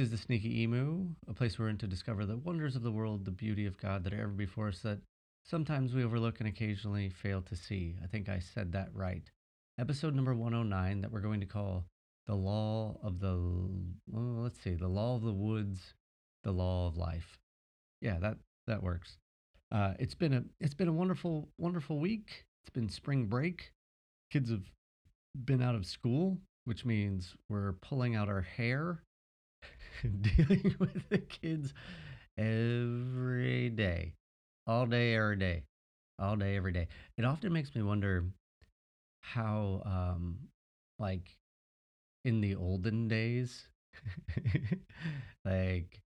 is 0.00 0.10
the 0.10 0.16
Sneaky 0.16 0.62
Emu, 0.62 1.08
a 1.28 1.34
place 1.34 1.58
we're 1.58 1.68
in 1.68 1.76
to 1.76 1.86
discover 1.86 2.24
the 2.24 2.38
wonders 2.38 2.74
of 2.74 2.82
the 2.82 2.90
world, 2.90 3.26
the 3.26 3.30
beauty 3.30 3.66
of 3.66 3.76
God 3.76 4.02
that 4.02 4.14
are 4.14 4.22
ever 4.22 4.32
before 4.32 4.68
us 4.68 4.78
that 4.80 4.98
sometimes 5.44 5.92
we 5.92 6.02
overlook 6.02 6.40
and 6.40 6.48
occasionally 6.48 7.10
fail 7.10 7.42
to 7.42 7.54
see. 7.54 7.96
I 8.02 8.06
think 8.06 8.30
I 8.30 8.38
said 8.38 8.72
that 8.72 8.88
right. 8.94 9.28
Episode 9.78 10.14
number 10.14 10.34
109 10.34 11.02
that 11.02 11.12
we're 11.12 11.20
going 11.20 11.40
to 11.40 11.46
call 11.46 11.84
The 12.26 12.34
Law 12.34 12.98
of 13.02 13.20
the, 13.20 13.36
well, 14.08 14.42
let's 14.42 14.58
see, 14.62 14.74
The 14.74 14.88
Law 14.88 15.16
of 15.16 15.22
the 15.22 15.34
Woods, 15.34 15.92
The 16.44 16.52
Law 16.52 16.86
of 16.86 16.96
Life. 16.96 17.38
Yeah, 18.00 18.18
that, 18.20 18.38
that 18.68 18.82
works. 18.82 19.18
Uh, 19.70 19.92
it's 19.98 20.14
been 20.14 20.32
a 20.32 20.42
it's 20.60 20.74
been 20.74 20.88
a 20.88 20.92
wonderful 20.92 21.50
wonderful 21.58 22.00
week. 22.00 22.46
It's 22.64 22.70
been 22.70 22.88
spring 22.88 23.26
break. 23.26 23.70
Kids 24.32 24.50
have 24.50 24.64
been 25.44 25.62
out 25.62 25.74
of 25.74 25.84
school, 25.84 26.38
which 26.64 26.86
means 26.86 27.34
we're 27.50 27.74
pulling 27.74 28.16
out 28.16 28.28
our 28.28 28.40
hair, 28.40 29.02
dealing 30.20 30.74
with 30.80 31.08
the 31.08 31.18
kids 31.18 31.74
every 32.38 33.70
day, 33.70 34.14
all 34.66 34.86
day, 34.86 35.14
every 35.14 35.36
day, 35.36 35.64
all 36.18 36.36
day, 36.36 36.56
every 36.56 36.72
day. 36.72 36.88
It 37.18 37.24
often 37.24 37.52
makes 37.52 37.74
me 37.74 37.82
wonder 37.82 38.24
how, 39.20 39.82
um, 39.86 40.38
like, 40.98 41.38
in 42.24 42.40
the 42.40 42.54
olden 42.56 43.08
days, 43.08 43.68
like, 45.44 46.00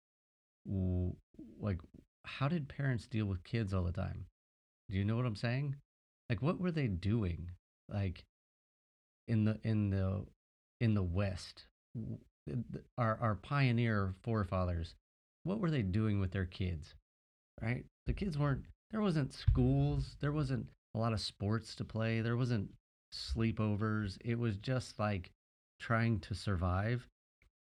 w- 0.67 1.15
like, 1.61 1.81
how 2.25 2.49
did 2.49 2.69
parents 2.69 3.07
deal 3.07 3.27
with 3.27 3.45
kids 3.45 3.75
all 3.75 3.85
the 3.85 3.93
time? 3.93 4.27
Do 4.91 4.99
you 4.99 5.05
know 5.05 5.17
what 5.17 5.27
I'm 5.27 5.37
saying? 5.37 5.77
Like, 6.31 6.43
what 6.43 6.61
were 6.61 6.73
they 6.73 6.89
doing? 6.89 7.51
Like, 7.89 8.25
in 9.29 9.45
the 9.45 9.59
in 9.63 9.91
the 9.91 10.25
in 10.81 10.95
the 10.95 11.03
West, 11.03 11.67
our 12.99 13.19
our 13.21 13.35
pioneer 13.37 14.15
forefathers, 14.23 14.95
what 15.45 15.61
were 15.61 15.71
they 15.71 15.83
doing 15.83 16.21
with 16.21 16.33
their 16.33 16.45
kids? 16.45 16.95
Right? 17.63 17.85
The 18.07 18.13
kids 18.13 18.39
weren't. 18.39 18.65
There 18.91 19.01
wasn't 19.01 19.33
schools. 19.33 20.17
There 20.21 20.33
wasn't 20.33 20.67
a 20.95 20.99
lot 20.99 21.13
of 21.13 21.21
sports 21.21 21.75
to 21.77 21.85
play. 21.85 22.21
There 22.21 22.37
wasn't 22.37 22.71
sleepovers. 23.13 24.19
It 24.25 24.39
was 24.39 24.57
just 24.57 24.99
like 24.99 25.31
trying 25.81 26.21
to 26.21 26.35
survive. 26.35 27.07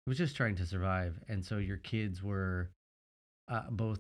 It 0.06 0.10
was 0.10 0.18
just 0.18 0.36
trying 0.36 0.56
to 0.58 0.66
survive, 0.66 1.20
and 1.28 1.44
so 1.44 1.58
your 1.58 1.78
kids 1.78 2.22
were 2.22 2.70
uh, 3.48 3.70
both 3.72 4.00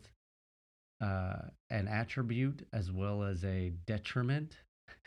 uh, 1.01 1.50
an 1.69 1.88
attribute 1.88 2.67
as 2.73 2.91
well 2.91 3.23
as 3.23 3.44
a 3.44 3.71
detriment. 3.88 4.57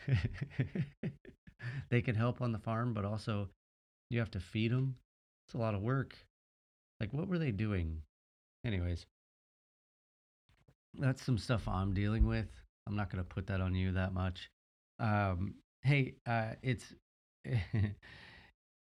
they 1.89 2.01
can 2.01 2.15
help 2.15 2.41
on 2.41 2.51
the 2.51 2.59
farm, 2.59 2.93
but 2.93 3.05
also 3.05 3.49
you 4.09 4.19
have 4.19 4.31
to 4.31 4.39
feed 4.39 4.71
them. 4.71 4.95
It's 5.49 5.55
a 5.55 5.57
lot 5.57 5.73
of 5.73 5.81
work. 5.81 6.15
Like, 6.99 7.11
what 7.11 7.27
were 7.27 7.39
they 7.39 7.49
doing? 7.49 8.03
Anyways, 8.63 9.07
that's 10.99 11.25
some 11.25 11.39
stuff 11.39 11.67
I'm 11.67 11.91
dealing 11.91 12.27
with. 12.27 12.45
I'm 12.85 12.95
not 12.95 13.09
going 13.09 13.23
to 13.23 13.27
put 13.27 13.47
that 13.47 13.59
on 13.59 13.73
you 13.73 13.91
that 13.93 14.13
much. 14.13 14.51
Um, 14.99 15.55
hey, 15.81 16.13
uh, 16.27 16.49
it's 16.61 16.93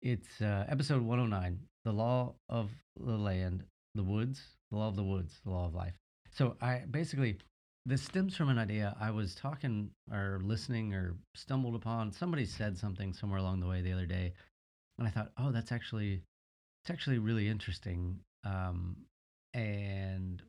it's 0.02 0.42
uh, 0.42 0.66
episode 0.68 1.02
109, 1.02 1.59
the 1.86 1.94
law 1.94 2.36
of 2.50 2.72
the 2.98 3.16
land, 3.16 3.64
the 3.96 4.03
woods, 4.03 4.42
the 4.69 4.80
law 4.80 4.90
of 4.90 4.98
the 4.98 5.03
woods, 5.03 5.40
the 5.46 5.52
law 5.52 5.66
of 5.66 5.74
life. 5.74 5.94
So 6.30 6.58
I 6.62 6.84
basically 6.92 7.38
this 7.86 8.02
stems 8.02 8.36
from 8.36 8.50
an 8.50 8.58
idea 8.58 8.98
I 9.00 9.12
was 9.12 9.34
talking 9.34 9.92
or 10.12 10.42
listening 10.44 10.94
or 10.94 11.16
stumbled 11.36 11.75
upon. 11.75 12.12
Somebody 12.12 12.46
said 12.46 12.78
something 12.78 13.14
somewhere 13.14 13.40
along 13.40 13.62
the 13.62 13.68
way 13.68 13.81
the 13.81 13.94
other 13.94 14.06
day, 14.06 14.34
and 14.98 15.08
I 15.08 15.12
thought, 15.12 15.31
oh, 15.38 15.53
that's 15.53 15.72
actually 15.72 16.22
it's 16.84 16.92
actually 16.92 17.20
really 17.20 17.48
interesting, 17.48 18.20
um, 18.46 18.96
and 19.54 20.42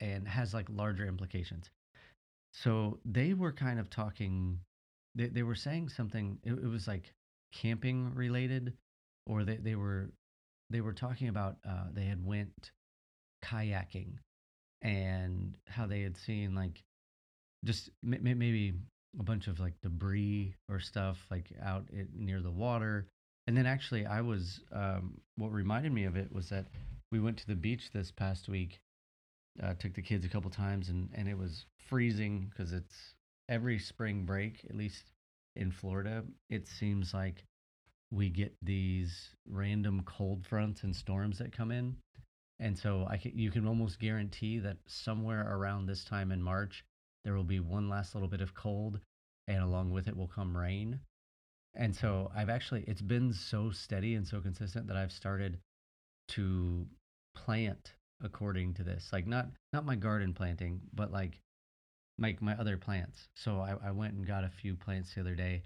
and 0.00 0.28
has 0.28 0.54
like 0.54 0.66
larger 0.70 1.06
implications. 1.06 1.70
So 2.52 2.98
they 3.04 3.34
were 3.34 3.52
kind 3.52 3.78
of 3.80 3.90
talking. 3.90 4.60
They 5.14 5.26
they 5.26 5.42
were 5.42 5.54
saying 5.54 5.90
something. 5.90 6.38
It, 6.44 6.52
it 6.52 6.66
was 6.68 6.86
like 6.86 7.12
camping 7.52 8.14
related, 8.14 8.74
or 9.26 9.44
they 9.44 9.56
they 9.56 9.74
were 9.74 10.10
they 10.70 10.80
were 10.80 10.92
talking 10.92 11.28
about 11.28 11.56
uh, 11.68 11.86
they 11.92 12.04
had 12.04 12.24
went 12.24 12.72
kayaking 13.44 14.14
and 14.82 15.54
how 15.66 15.86
they 15.86 16.02
had 16.02 16.16
seen 16.16 16.54
like 16.54 16.82
just 17.64 17.90
m- 18.04 18.20
maybe 18.22 18.74
a 19.18 19.22
bunch 19.22 19.48
of 19.48 19.58
like 19.60 19.74
debris 19.82 20.54
or 20.68 20.78
stuff 20.80 21.26
like 21.30 21.50
out 21.62 21.86
it, 21.92 22.08
near 22.14 22.40
the 22.40 22.50
water. 22.50 23.06
And 23.48 23.56
then 23.56 23.66
actually, 23.66 24.06
I 24.06 24.20
was 24.20 24.60
um, 24.72 25.20
what 25.36 25.50
reminded 25.52 25.92
me 25.92 26.04
of 26.04 26.16
it 26.16 26.32
was 26.32 26.50
that 26.50 26.66
we 27.10 27.18
went 27.18 27.38
to 27.38 27.46
the 27.48 27.56
beach 27.56 27.90
this 27.92 28.12
past 28.12 28.48
week. 28.48 28.78
Uh, 29.60 29.74
took 29.74 29.94
the 29.94 30.02
kids 30.02 30.24
a 30.24 30.28
couple 30.28 30.50
times, 30.50 30.88
and 30.88 31.08
and 31.14 31.28
it 31.28 31.36
was 31.36 31.66
freezing 31.88 32.48
because 32.50 32.72
it's 32.72 33.14
every 33.48 33.80
spring 33.80 34.24
break, 34.24 34.64
at 34.68 34.76
least 34.76 35.10
in 35.56 35.72
Florida. 35.72 36.22
It 36.48 36.68
seems 36.68 37.12
like 37.12 37.42
we 38.12 38.28
get 38.28 38.54
these 38.62 39.30
random 39.48 40.02
cold 40.04 40.46
fronts 40.46 40.84
and 40.84 40.94
storms 40.94 41.38
that 41.38 41.50
come 41.50 41.72
in 41.72 41.96
and 42.60 42.76
so 42.78 43.06
I 43.08 43.16
can, 43.16 43.38
you 43.38 43.50
can 43.50 43.66
almost 43.66 44.00
guarantee 44.00 44.58
that 44.60 44.78
somewhere 44.86 45.46
around 45.48 45.86
this 45.86 46.04
time 46.04 46.32
in 46.32 46.42
March, 46.42 46.84
there 47.24 47.34
will 47.34 47.44
be 47.44 47.60
one 47.60 47.88
last 47.88 48.14
little 48.14 48.28
bit 48.28 48.40
of 48.40 48.54
cold, 48.54 49.00
and 49.46 49.62
along 49.62 49.92
with 49.92 50.08
it 50.08 50.16
will 50.16 50.28
come 50.28 50.56
rain. 50.56 51.00
And 51.74 51.94
so 51.94 52.30
I've 52.34 52.48
actually, 52.48 52.84
it's 52.86 53.02
been 53.02 53.32
so 53.32 53.70
steady 53.70 54.14
and 54.14 54.26
so 54.26 54.40
consistent 54.40 54.88
that 54.88 54.96
I've 54.96 55.12
started 55.12 55.58
to 56.28 56.86
plant 57.34 57.92
according 58.22 58.74
to 58.74 58.82
this. 58.82 59.08
Like 59.12 59.26
not 59.26 59.46
not 59.72 59.86
my 59.86 59.94
garden 59.94 60.34
planting, 60.34 60.80
but 60.92 61.12
like 61.12 61.40
like 62.18 62.42
my 62.42 62.54
other 62.54 62.76
plants. 62.76 63.28
So 63.34 63.60
I, 63.60 63.76
I 63.88 63.90
went 63.92 64.14
and 64.14 64.26
got 64.26 64.44
a 64.44 64.50
few 64.50 64.74
plants 64.74 65.14
the 65.14 65.20
other 65.20 65.36
day, 65.36 65.62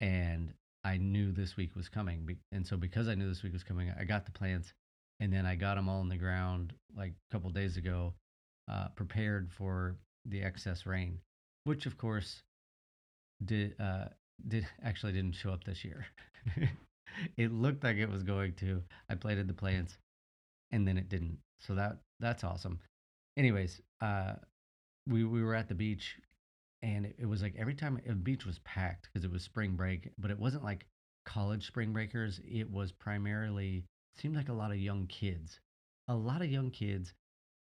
and 0.00 0.52
I 0.84 0.98
knew 0.98 1.32
this 1.32 1.56
week 1.56 1.74
was 1.74 1.88
coming. 1.88 2.36
And 2.52 2.66
so 2.66 2.76
because 2.76 3.08
I 3.08 3.14
knew 3.14 3.28
this 3.28 3.42
week 3.42 3.52
was 3.52 3.64
coming, 3.64 3.92
I 3.98 4.04
got 4.04 4.24
the 4.26 4.32
plants 4.32 4.72
and 5.20 5.32
then 5.32 5.46
I 5.46 5.54
got 5.54 5.74
them 5.74 5.88
all 5.88 6.00
in 6.00 6.08
the 6.08 6.16
ground 6.16 6.72
like 6.96 7.12
a 7.12 7.32
couple 7.32 7.50
days 7.50 7.76
ago, 7.76 8.14
uh, 8.70 8.88
prepared 8.94 9.50
for 9.50 9.96
the 10.24 10.42
excess 10.42 10.86
rain, 10.86 11.18
which 11.64 11.86
of 11.86 11.98
course 11.98 12.42
did 13.44 13.74
uh, 13.80 14.06
did 14.46 14.66
actually 14.82 15.12
didn't 15.12 15.34
show 15.34 15.50
up 15.50 15.64
this 15.64 15.84
year. 15.84 16.06
it 17.36 17.52
looked 17.52 17.84
like 17.84 17.96
it 17.96 18.10
was 18.10 18.22
going 18.22 18.54
to. 18.54 18.82
I 19.08 19.14
planted 19.14 19.48
the 19.48 19.54
plants, 19.54 19.98
and 20.70 20.86
then 20.86 20.98
it 20.98 21.08
didn't. 21.08 21.38
So 21.58 21.74
that 21.74 21.98
that's 22.20 22.44
awesome. 22.44 22.78
Anyways, 23.36 23.80
uh, 24.00 24.34
we 25.08 25.24
we 25.24 25.42
were 25.42 25.54
at 25.54 25.68
the 25.68 25.74
beach, 25.74 26.16
and 26.82 27.06
it, 27.06 27.16
it 27.18 27.26
was 27.26 27.42
like 27.42 27.54
every 27.58 27.74
time 27.74 28.00
the 28.06 28.14
beach 28.14 28.46
was 28.46 28.58
packed 28.60 29.08
because 29.12 29.24
it 29.24 29.32
was 29.32 29.42
spring 29.42 29.72
break, 29.72 30.10
but 30.18 30.30
it 30.30 30.38
wasn't 30.38 30.64
like 30.64 30.86
college 31.26 31.66
spring 31.66 31.92
breakers. 31.92 32.40
It 32.44 32.70
was 32.70 32.92
primarily 32.92 33.84
seemed 34.16 34.36
like 34.36 34.48
a 34.48 34.54
lot 34.54 34.70
of 34.70 34.78
young 34.78 35.06
kids, 35.06 35.60
a 36.08 36.14
lot 36.14 36.42
of 36.42 36.50
young 36.50 36.70
kids, 36.70 37.12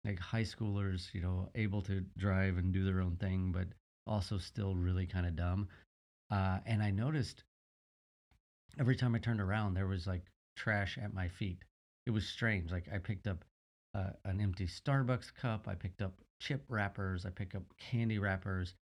like 0.04 0.18
high 0.18 0.42
schoolers, 0.42 1.12
you 1.12 1.20
know, 1.20 1.50
able 1.54 1.82
to 1.82 2.00
drive 2.16 2.56
and 2.56 2.72
do 2.72 2.84
their 2.84 3.00
own 3.00 3.16
thing, 3.16 3.52
but 3.52 3.68
also 4.06 4.38
still 4.38 4.74
really 4.74 5.06
kind 5.06 5.26
of 5.26 5.36
dumb. 5.36 5.68
Uh, 6.30 6.58
and 6.66 6.82
I 6.82 6.90
noticed 6.90 7.44
every 8.78 8.96
time 8.96 9.14
I 9.14 9.18
turned 9.18 9.40
around, 9.40 9.74
there 9.74 9.86
was 9.86 10.06
like 10.06 10.24
trash 10.56 10.98
at 11.02 11.14
my 11.14 11.28
feet. 11.28 11.64
It 12.06 12.10
was 12.10 12.26
strange. 12.26 12.70
Like 12.70 12.88
I 12.92 12.98
picked 12.98 13.26
up 13.26 13.44
uh, 13.94 14.10
an 14.24 14.40
empty 14.40 14.66
Starbucks 14.66 15.34
cup, 15.34 15.66
I 15.66 15.74
picked 15.74 16.02
up 16.02 16.14
chip 16.40 16.64
wrappers, 16.68 17.24
I 17.24 17.30
picked 17.30 17.54
up 17.54 17.62
candy 17.78 18.18
wrappers. 18.18 18.74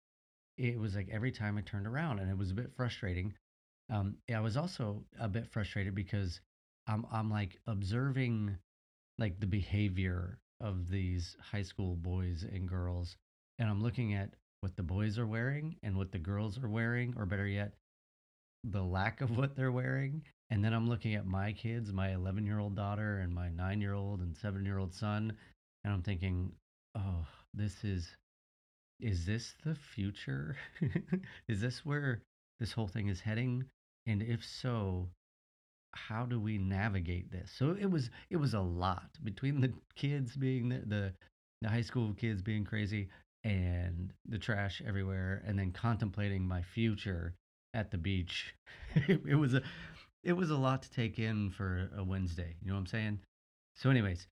It 0.58 0.78
was 0.78 0.96
like 0.96 1.08
every 1.10 1.32
time 1.32 1.58
I 1.58 1.60
turned 1.60 1.86
around, 1.86 2.18
and 2.18 2.30
it 2.30 2.38
was 2.38 2.50
a 2.50 2.54
bit 2.54 2.72
frustrating. 2.76 3.34
Um, 3.90 4.16
I 4.34 4.40
was 4.40 4.56
also 4.56 5.04
a 5.20 5.28
bit 5.28 5.46
frustrated 5.46 5.94
because 5.94 6.40
I'm 6.86 7.06
I'm 7.12 7.30
like 7.30 7.58
observing 7.66 8.56
like 9.18 9.38
the 9.38 9.46
behavior 9.46 10.38
of 10.60 10.88
these 10.88 11.36
high 11.40 11.62
school 11.62 11.94
boys 11.96 12.42
and 12.42 12.68
girls, 12.68 13.16
and 13.58 13.68
I'm 13.68 13.82
looking 13.82 14.14
at 14.14 14.34
what 14.60 14.76
the 14.76 14.82
boys 14.82 15.18
are 15.18 15.26
wearing 15.26 15.76
and 15.82 15.96
what 15.96 16.12
the 16.12 16.18
girls 16.18 16.58
are 16.62 16.68
wearing, 16.68 17.14
or 17.16 17.26
better 17.26 17.46
yet, 17.46 17.72
the 18.64 18.82
lack 18.82 19.20
of 19.20 19.36
what 19.36 19.54
they're 19.54 19.72
wearing. 19.72 20.22
And 20.50 20.64
then 20.64 20.72
I'm 20.72 20.88
looking 20.88 21.14
at 21.14 21.26
my 21.26 21.52
kids, 21.52 21.92
my 21.92 22.14
11 22.14 22.46
year 22.46 22.58
old 22.58 22.76
daughter 22.76 23.18
and 23.18 23.34
my 23.34 23.48
nine 23.50 23.80
year 23.80 23.94
old 23.94 24.20
and 24.20 24.36
seven 24.36 24.64
year 24.64 24.78
old 24.78 24.94
son, 24.94 25.32
and 25.84 25.92
I'm 25.92 26.02
thinking, 26.02 26.52
oh, 26.94 27.26
this 27.54 27.84
is 27.84 28.08
is 29.00 29.26
this 29.26 29.54
the 29.64 29.74
future? 29.74 30.56
is 31.48 31.60
this 31.60 31.84
where 31.84 32.22
this 32.60 32.72
whole 32.72 32.88
thing 32.88 33.08
is 33.08 33.20
heading? 33.20 33.64
And 34.06 34.22
if 34.22 34.44
so, 34.44 35.08
how 35.92 36.24
do 36.24 36.40
we 36.40 36.58
navigate 36.58 37.30
this? 37.30 37.52
So 37.56 37.76
it 37.78 37.90
was 37.90 38.10
it 38.30 38.36
was 38.36 38.54
a 38.54 38.60
lot 38.60 39.08
between 39.22 39.60
the 39.60 39.72
kids 39.94 40.36
being 40.36 40.68
the 40.68 40.78
the, 40.86 41.12
the 41.62 41.68
high 41.68 41.82
school 41.82 42.14
kids 42.14 42.42
being 42.42 42.64
crazy 42.64 43.08
and 43.46 44.12
the 44.28 44.38
trash 44.38 44.82
everywhere, 44.84 45.42
and 45.46 45.56
then 45.56 45.70
contemplating 45.70 46.42
my 46.42 46.62
future 46.62 47.34
at 47.74 47.92
the 47.92 47.98
beach. 47.98 48.54
it, 48.94 49.20
it 49.26 49.36
was 49.36 49.54
a 49.54 49.62
it 50.24 50.32
was 50.32 50.50
a 50.50 50.56
lot 50.56 50.82
to 50.82 50.90
take 50.90 51.20
in 51.20 51.50
for 51.50 51.88
a 51.96 52.02
Wednesday. 52.02 52.56
You 52.60 52.68
know 52.68 52.74
what 52.74 52.80
I'm 52.80 52.86
saying? 52.86 53.20
So, 53.76 53.90
anyways, 53.90 54.26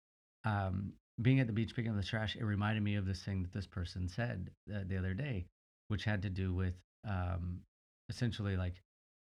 um, 0.44 0.92
being 1.22 1.38
at 1.38 1.46
the 1.46 1.52
beach 1.52 1.76
picking 1.76 1.92
up 1.92 1.96
the 1.96 2.02
trash, 2.02 2.34
it 2.34 2.44
reminded 2.44 2.82
me 2.82 2.96
of 2.96 3.06
this 3.06 3.22
thing 3.22 3.42
that 3.42 3.52
this 3.52 3.68
person 3.68 4.08
said 4.08 4.50
uh, 4.74 4.80
the 4.88 4.98
other 4.98 5.14
day, 5.14 5.46
which 5.88 6.04
had 6.04 6.22
to 6.22 6.30
do 6.30 6.52
with 6.52 6.74
um, 7.08 7.60
essentially 8.08 8.56
like 8.56 8.82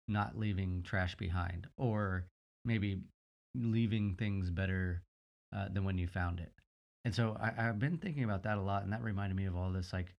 not 0.06 0.38
leaving 0.38 0.82
trash 0.84 1.16
behind 1.16 1.66
or 1.76 2.26
maybe 2.64 3.00
leaving 3.56 4.14
things 4.14 4.48
better 4.48 5.02
uh, 5.56 5.66
than 5.72 5.84
when 5.84 5.98
you 5.98 6.06
found 6.06 6.38
it. 6.38 6.52
And 7.04 7.14
so 7.14 7.36
I, 7.40 7.68
I've 7.68 7.78
been 7.78 7.98
thinking 7.98 8.24
about 8.24 8.44
that 8.44 8.58
a 8.58 8.62
lot, 8.62 8.84
and 8.84 8.92
that 8.92 9.02
reminded 9.02 9.36
me 9.36 9.46
of 9.46 9.56
all 9.56 9.70
this 9.72 9.92
like 9.92 10.14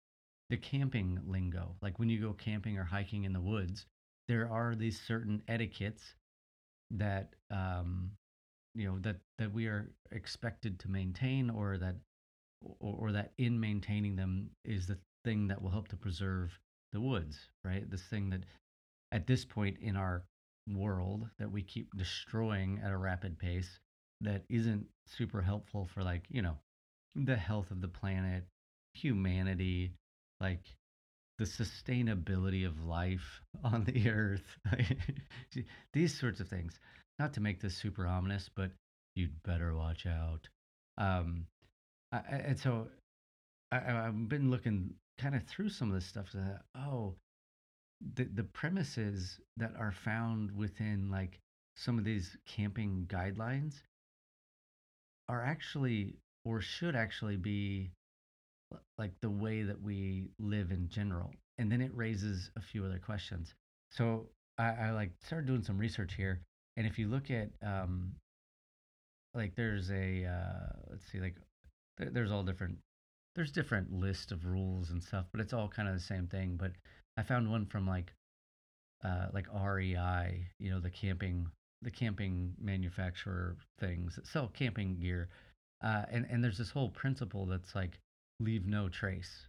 the 0.50 0.57
camping 0.57 1.19
lingo. 1.25 1.75
Like 1.81 1.97
when 2.00 2.09
you 2.09 2.19
go 2.19 2.33
camping 2.33 2.77
or 2.77 2.83
hiking 2.83 3.24
in 3.24 3.33
the 3.33 3.41
woods, 3.41 3.85
there 4.27 4.50
are 4.50 4.75
these 4.75 5.00
certain 5.00 5.41
etiquettes 5.47 6.15
that 6.91 7.35
um, 7.51 8.12
you 8.75 8.88
know 8.88 9.00
that 9.00 9.18
that 9.38 9.53
we 9.53 9.68
are 9.68 9.91
expected 10.12 10.80
to 10.80 10.89
maintain, 10.89 11.50
or 11.50 11.77
that 11.77 11.95
or, 12.62 12.95
or 13.00 13.12
that 13.13 13.31
in 13.38 13.59
maintaining 13.59 14.15
them 14.15 14.50
is 14.65 14.88
the 14.88 14.97
thing 15.24 15.47
that 15.47 15.62
will 15.62 15.69
help 15.69 15.88
to 15.89 15.95
preserve 15.95 16.59
the 16.91 17.00
woods, 17.00 17.50
right? 17.63 17.89
This 17.89 18.03
thing 18.03 18.29
that 18.31 18.44
at 19.12 19.27
this 19.27 19.45
point 19.45 19.77
in 19.79 19.95
our 19.95 20.24
world 20.68 21.27
that 21.39 21.51
we 21.51 21.62
keep 21.62 21.95
destroying 21.95 22.79
at 22.83 22.91
a 22.91 22.97
rapid 22.97 23.38
pace 23.38 23.79
that 24.21 24.44
isn't 24.50 24.86
super 25.06 25.41
helpful 25.41 25.86
for 25.94 26.03
like 26.03 26.24
you 26.29 26.41
know 26.41 26.57
the 27.15 27.36
health 27.36 27.71
of 27.71 27.81
the 27.81 27.88
planet 27.88 28.44
humanity 28.94 29.94
like 30.39 30.63
the 31.39 31.45
sustainability 31.45 32.65
of 32.65 32.83
life 32.83 33.42
on 33.63 33.83
the 33.86 34.10
earth 34.10 34.57
these 35.94 36.18
sorts 36.19 36.39
of 36.39 36.48
things. 36.48 36.80
Not 37.19 37.33
to 37.33 37.42
make 37.42 37.62
this 37.62 37.75
super 37.75 38.06
ominous 38.07 38.50
but 38.56 38.71
you'd 39.15 39.44
better 39.44 39.75
watch 39.75 40.06
out. 40.06 40.48
Um 40.98 41.45
I, 42.12 42.19
and 42.30 42.60
so 42.60 42.88
I, 43.71 44.07
i've 44.07 44.30
been 44.30 44.51
looking 44.51 44.94
kind 45.19 45.33
of 45.36 45.44
through 45.45 45.69
some 45.69 45.89
of 45.89 45.95
this 45.95 46.06
stuff 46.06 46.31
that 46.33 46.62
oh 46.75 47.15
the 48.15 48.25
the 48.25 48.44
premises 48.44 49.39
that 49.57 49.71
are 49.77 49.92
found 49.92 50.51
within 50.51 51.10
like 51.10 51.39
some 51.75 51.98
of 51.98 52.04
these 52.04 52.38
camping 52.45 53.06
guidelines 53.10 53.75
are 55.30 55.44
actually 55.44 56.15
or 56.45 56.62
should 56.62 56.95
actually 56.95 57.38
be 57.38 57.92
like 58.98 59.12
the 59.22 59.30
way 59.30 59.63
that 59.63 59.81
we 59.81 60.30
live 60.40 60.72
in 60.72 60.90
general 60.90 61.31
and 61.57 61.72
then 61.72 61.81
it 61.81 61.92
raises 61.94 62.50
a 62.56 62.62
few 62.62 62.84
other 62.84 63.00
questions 63.00 63.54
so 63.92 64.28
i, 64.57 64.72
I 64.72 64.92
like 64.92 65.12
started 65.24 65.45
doing 65.45 65.63
some 65.63 65.78
research 65.78 66.16
here 66.16 66.42
and 66.75 66.88
if 66.88 66.98
you 66.98 67.07
look 67.07 67.30
at 67.30 67.50
um 67.62 68.13
like 69.36 69.56
there's 69.56 69.92
a 69.92 70.25
uh 70.25 70.74
let's 70.90 71.06
see 71.12 71.19
like 71.19 71.36
there, 71.98 72.10
there's 72.10 72.31
all 72.31 72.44
different 72.44 72.78
there's 73.36 73.51
different 73.51 73.92
list 73.92 74.31
of 74.31 74.46
rules 74.46 74.89
and 74.89 75.04
stuff 75.04 75.25
but 75.31 75.42
it's 75.42 75.54
all 75.54 75.68
kind 75.68 75.88
of 75.88 75.94
the 75.94 76.01
same 76.01 76.28
thing 76.28 76.57
but 76.60 76.72
I 77.18 77.24
found 77.24 77.50
one 77.50 77.66
from 77.66 77.88
like 77.88 78.12
uh, 79.04 79.28
like 79.34 79.48
REI, 79.54 80.48
you 80.60 80.72
know, 80.72 80.80
the 80.80 80.89
camping 80.89 81.48
the 81.81 81.92
camping 81.92 82.54
manufacturer 82.62 83.57
things 83.80 84.16
that 84.16 84.25
sell 84.25 84.48
camping 84.48 84.96
gear. 84.96 85.30
Uh, 85.83 86.06
and 86.12 86.25
and 86.30 86.44
there's 86.44 86.57
this 86.57 86.71
whole 86.71 86.89
principle 86.89 87.45
that's 87.45 87.75
like 87.75 88.00
leave 88.39 88.65
no 88.65 88.89
trace, 88.89 89.47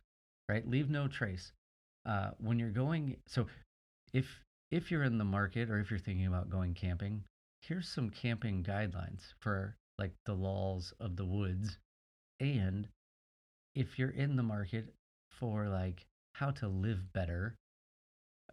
right? 0.48 0.68
Leave 0.68 0.90
no 0.90 1.06
trace. 1.08 1.52
Uh, 2.06 2.30
when 2.38 2.58
you're 2.58 2.70
going, 2.70 3.16
so 3.26 3.46
if 4.12 4.26
if 4.70 4.90
you're 4.90 5.04
in 5.04 5.18
the 5.18 5.24
market 5.24 5.70
or 5.70 5.78
if 5.78 5.90
you're 5.90 5.98
thinking 5.98 6.26
about 6.26 6.50
going 6.50 6.74
camping, 6.74 7.22
here's 7.62 7.88
some 7.88 8.10
camping 8.10 8.62
guidelines 8.62 9.22
for 9.40 9.76
like 9.98 10.12
the 10.26 10.34
laws 10.34 10.92
of 11.00 11.16
the 11.16 11.24
woods, 11.24 11.78
and 12.40 12.88
if 13.74 13.98
you're 13.98 14.10
in 14.10 14.36
the 14.36 14.42
market 14.42 14.92
for 15.30 15.68
like 15.68 16.04
how 16.34 16.50
to 16.50 16.68
live 16.68 17.12
better, 17.12 17.54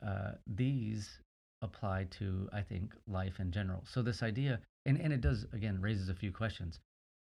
uh, 0.06 0.32
these 0.48 1.20
apply 1.62 2.06
to, 2.10 2.50
I 2.52 2.62
think, 2.62 2.94
life 3.08 3.40
in 3.40 3.52
general. 3.52 3.84
So 3.86 4.02
this 4.02 4.24
idea, 4.24 4.60
and, 4.86 5.00
and 5.00 5.14
it 5.14 5.22
does, 5.22 5.46
again, 5.54 5.80
raises 5.82 6.10
a 6.10 6.16
few 6.16 6.32
questions. 6.32 6.80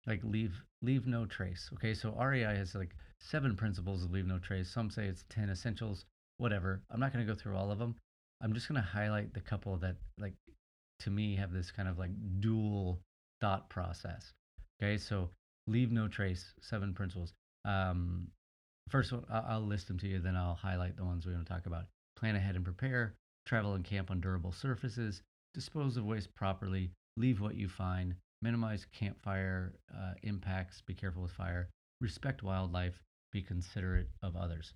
Like 0.07 0.21
leave 0.23 0.61
leave 0.81 1.07
no 1.07 1.25
trace. 1.25 1.69
Okay, 1.73 1.93
so 1.93 2.11
REI 2.11 2.57
has 2.57 2.75
like 2.75 2.95
seven 3.19 3.55
principles 3.55 4.03
of 4.03 4.11
leave 4.11 4.27
no 4.27 4.39
trace. 4.39 4.69
Some 4.69 4.89
say 4.89 5.05
it's 5.05 5.25
10 5.29 5.49
essentials, 5.49 6.05
whatever. 6.37 6.81
I'm 6.91 6.99
not 6.99 7.11
going 7.11 7.25
to 7.25 7.31
go 7.31 7.37
through 7.37 7.55
all 7.55 7.71
of 7.71 7.79
them. 7.79 7.95
I'm 8.41 8.53
just 8.53 8.67
going 8.67 8.81
to 8.81 8.87
highlight 8.87 9.33
the 9.33 9.39
couple 9.39 9.77
that 9.77 9.95
like 10.19 10.35
to 10.99 11.09
me 11.09 11.35
have 11.35 11.51
this 11.51 11.71
kind 11.71 11.89
of 11.89 11.97
like 11.97 12.11
dual 12.39 12.99
thought 13.41 13.69
process. 13.69 14.31
Okay, 14.81 14.97
so 14.97 15.29
leave 15.67 15.91
no 15.91 16.07
trace, 16.07 16.53
seven 16.61 16.93
principles. 16.93 17.33
Um, 17.63 18.27
First 18.89 19.11
one, 19.11 19.25
I'll 19.29 19.65
list 19.65 19.87
them 19.87 19.97
to 19.99 20.07
you, 20.07 20.19
then 20.19 20.35
I'll 20.35 20.55
highlight 20.55 20.95
the 20.95 21.05
ones 21.05 21.25
we 21.25 21.33
want 21.33 21.47
to 21.47 21.51
talk 21.51 21.65
about. 21.65 21.85
Plan 22.15 22.35
ahead 22.35 22.55
and 22.55 22.63
prepare, 22.63 23.15
travel 23.45 23.73
and 23.73 23.83
camp 23.83 24.11
on 24.11 24.21
durable 24.21 24.51
surfaces, 24.51 25.21
dispose 25.53 25.97
of 25.97 26.05
waste 26.05 26.33
properly, 26.35 26.91
leave 27.17 27.41
what 27.41 27.55
you 27.55 27.67
find, 27.67 28.15
minimize 28.41 28.85
campfire 28.93 29.73
uh, 29.93 30.13
impacts, 30.23 30.81
be 30.81 30.93
careful 30.93 31.23
with 31.23 31.31
fire, 31.31 31.69
respect 32.01 32.43
wildlife, 32.43 33.01
be 33.31 33.41
considerate 33.41 34.09
of 34.21 34.35
others. 34.35 34.73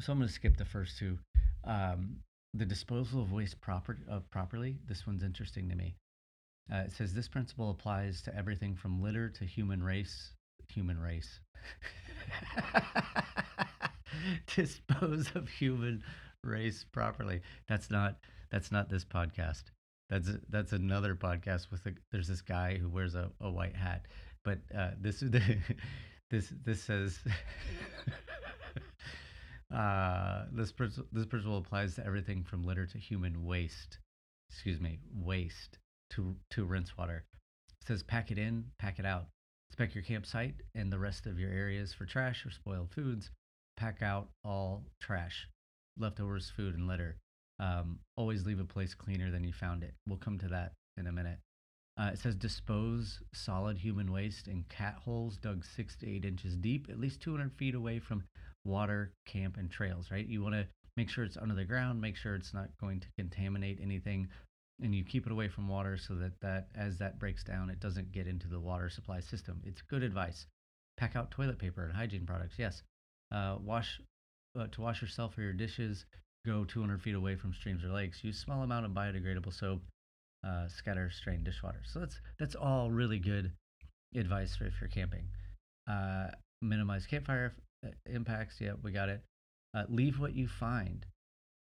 So 0.00 0.12
I'm 0.12 0.18
going 0.18 0.28
to 0.28 0.34
skip 0.34 0.56
the 0.56 0.64
first 0.64 0.98
two. 0.98 1.18
Um, 1.64 2.16
the 2.54 2.66
disposal 2.66 3.22
of 3.22 3.32
waste 3.32 3.60
proper, 3.60 3.98
uh, 4.10 4.20
properly, 4.30 4.76
this 4.86 5.06
one's 5.06 5.22
interesting 5.22 5.68
to 5.68 5.76
me. 5.76 5.96
Uh, 6.72 6.78
it 6.78 6.92
says 6.92 7.14
this 7.14 7.28
principle 7.28 7.70
applies 7.70 8.22
to 8.22 8.36
everything 8.36 8.74
from 8.74 9.02
litter 9.02 9.28
to 9.30 9.44
human 9.44 9.82
race 9.82 10.32
human 10.68 10.98
race. 10.98 11.40
Dispose 14.54 15.30
of 15.34 15.48
human 15.48 16.02
race 16.42 16.84
properly. 16.92 17.40
That's 17.68 17.90
not 17.90 18.16
that's 18.50 18.72
not 18.72 18.88
this 18.88 19.04
podcast. 19.04 19.64
That's 20.08 20.30
that's 20.48 20.72
another 20.72 21.16
podcast 21.16 21.70
with 21.70 21.84
a, 21.86 21.92
there's 22.12 22.28
this 22.28 22.42
guy 22.42 22.76
who 22.76 22.88
wears 22.88 23.14
a, 23.14 23.30
a 23.40 23.50
white 23.50 23.74
hat. 23.74 24.06
But 24.44 24.58
uh, 24.76 24.90
this 25.00 25.20
this 26.30 26.52
this 26.64 26.82
says 26.82 27.18
uh, 29.74 30.44
this 30.52 30.72
this 31.12 31.26
principle 31.26 31.58
applies 31.58 31.96
to 31.96 32.06
everything 32.06 32.44
from 32.44 32.64
litter 32.64 32.86
to 32.86 32.98
human 32.98 33.44
waste. 33.44 33.98
Excuse 34.50 34.80
me, 34.80 35.00
waste 35.12 35.78
to 36.10 36.36
to 36.50 36.64
rinse 36.64 36.96
water. 36.96 37.24
It 37.80 37.88
says 37.88 38.04
pack 38.04 38.30
it 38.30 38.38
in, 38.38 38.66
pack 38.78 39.00
it 39.00 39.06
out. 39.06 39.26
Inspect 39.70 39.96
your 39.96 40.04
campsite 40.04 40.54
and 40.76 40.92
the 40.92 40.98
rest 40.98 41.26
of 41.26 41.40
your 41.40 41.50
areas 41.50 41.92
for 41.92 42.06
trash 42.06 42.46
or 42.46 42.50
spoiled 42.50 42.92
foods. 42.92 43.30
Pack 43.76 44.00
out 44.00 44.28
all 44.44 44.84
trash, 45.00 45.48
leftovers, 45.98 46.48
food, 46.48 46.76
and 46.76 46.86
litter. 46.86 47.16
Um, 47.58 47.98
always 48.16 48.44
leave 48.44 48.60
a 48.60 48.64
place 48.64 48.94
cleaner 48.94 49.30
than 49.30 49.44
you 49.44 49.52
found 49.52 49.82
it. 49.82 49.94
We'll 50.06 50.18
come 50.18 50.38
to 50.38 50.48
that 50.48 50.72
in 50.96 51.06
a 51.06 51.12
minute. 51.12 51.38
Uh, 51.98 52.10
it 52.12 52.18
says 52.18 52.34
dispose 52.34 53.20
solid 53.32 53.78
human 53.78 54.12
waste 54.12 54.48
in 54.48 54.64
cat 54.68 54.96
holes 55.02 55.38
dug 55.38 55.64
six 55.64 55.96
to 55.96 56.10
eight 56.10 56.26
inches 56.26 56.54
deep, 56.56 56.88
at 56.90 57.00
least 57.00 57.22
200 57.22 57.52
feet 57.54 57.74
away 57.74 57.98
from 57.98 58.22
water, 58.64 59.12
camp, 59.24 59.56
and 59.56 59.70
trails, 59.70 60.10
right? 60.10 60.26
You 60.26 60.42
want 60.42 60.54
to 60.54 60.66
make 60.98 61.08
sure 61.08 61.24
it's 61.24 61.38
under 61.38 61.54
the 61.54 61.64
ground, 61.64 62.00
make 62.00 62.16
sure 62.16 62.34
it's 62.34 62.52
not 62.52 62.68
going 62.78 63.00
to 63.00 63.08
contaminate 63.16 63.78
anything 63.80 64.28
and 64.82 64.94
you 64.94 65.04
keep 65.04 65.26
it 65.26 65.32
away 65.32 65.48
from 65.48 65.68
water 65.68 65.96
so 65.96 66.14
that, 66.14 66.32
that 66.40 66.68
as 66.74 66.98
that 66.98 67.18
breaks 67.18 67.42
down, 67.42 67.70
it 67.70 67.80
doesn't 67.80 68.12
get 68.12 68.26
into 68.26 68.48
the 68.48 68.60
water 68.60 68.90
supply 68.90 69.20
system. 69.20 69.60
It's 69.64 69.80
good 69.82 70.02
advice. 70.02 70.46
Pack 70.96 71.16
out 71.16 71.30
toilet 71.30 71.58
paper 71.58 71.84
and 71.84 71.94
hygiene 71.94 72.26
products. 72.26 72.56
Yes. 72.58 72.82
Uh, 73.32 73.56
wash 73.60 74.00
uh, 74.58 74.66
to 74.72 74.80
wash 74.80 75.02
yourself 75.02 75.36
or 75.36 75.42
your 75.42 75.52
dishes. 75.52 76.04
Go 76.46 76.64
200 76.64 77.02
feet 77.02 77.14
away 77.14 77.34
from 77.36 77.52
streams 77.52 77.84
or 77.84 77.88
lakes. 77.88 78.22
Use 78.22 78.38
small 78.38 78.62
amount 78.62 78.86
of 78.86 78.92
biodegradable 78.92 79.52
soap. 79.52 79.82
Uh, 80.46 80.68
scatter 80.68 81.10
strained 81.10 81.44
dishwater. 81.44 81.82
So 81.84 81.98
that's 81.98 82.20
that's 82.38 82.54
all 82.54 82.90
really 82.90 83.18
good 83.18 83.50
advice 84.14 84.54
for 84.54 84.64
if 84.64 84.74
you're 84.80 84.88
camping. 84.88 85.26
Uh, 85.88 86.28
minimize 86.62 87.06
campfire 87.06 87.54
uh, 87.84 87.90
impacts. 88.06 88.60
Yeah, 88.60 88.74
we 88.82 88.92
got 88.92 89.08
it. 89.08 89.22
Uh, 89.74 89.84
leave 89.88 90.20
what 90.20 90.34
you 90.34 90.46
find. 90.46 91.04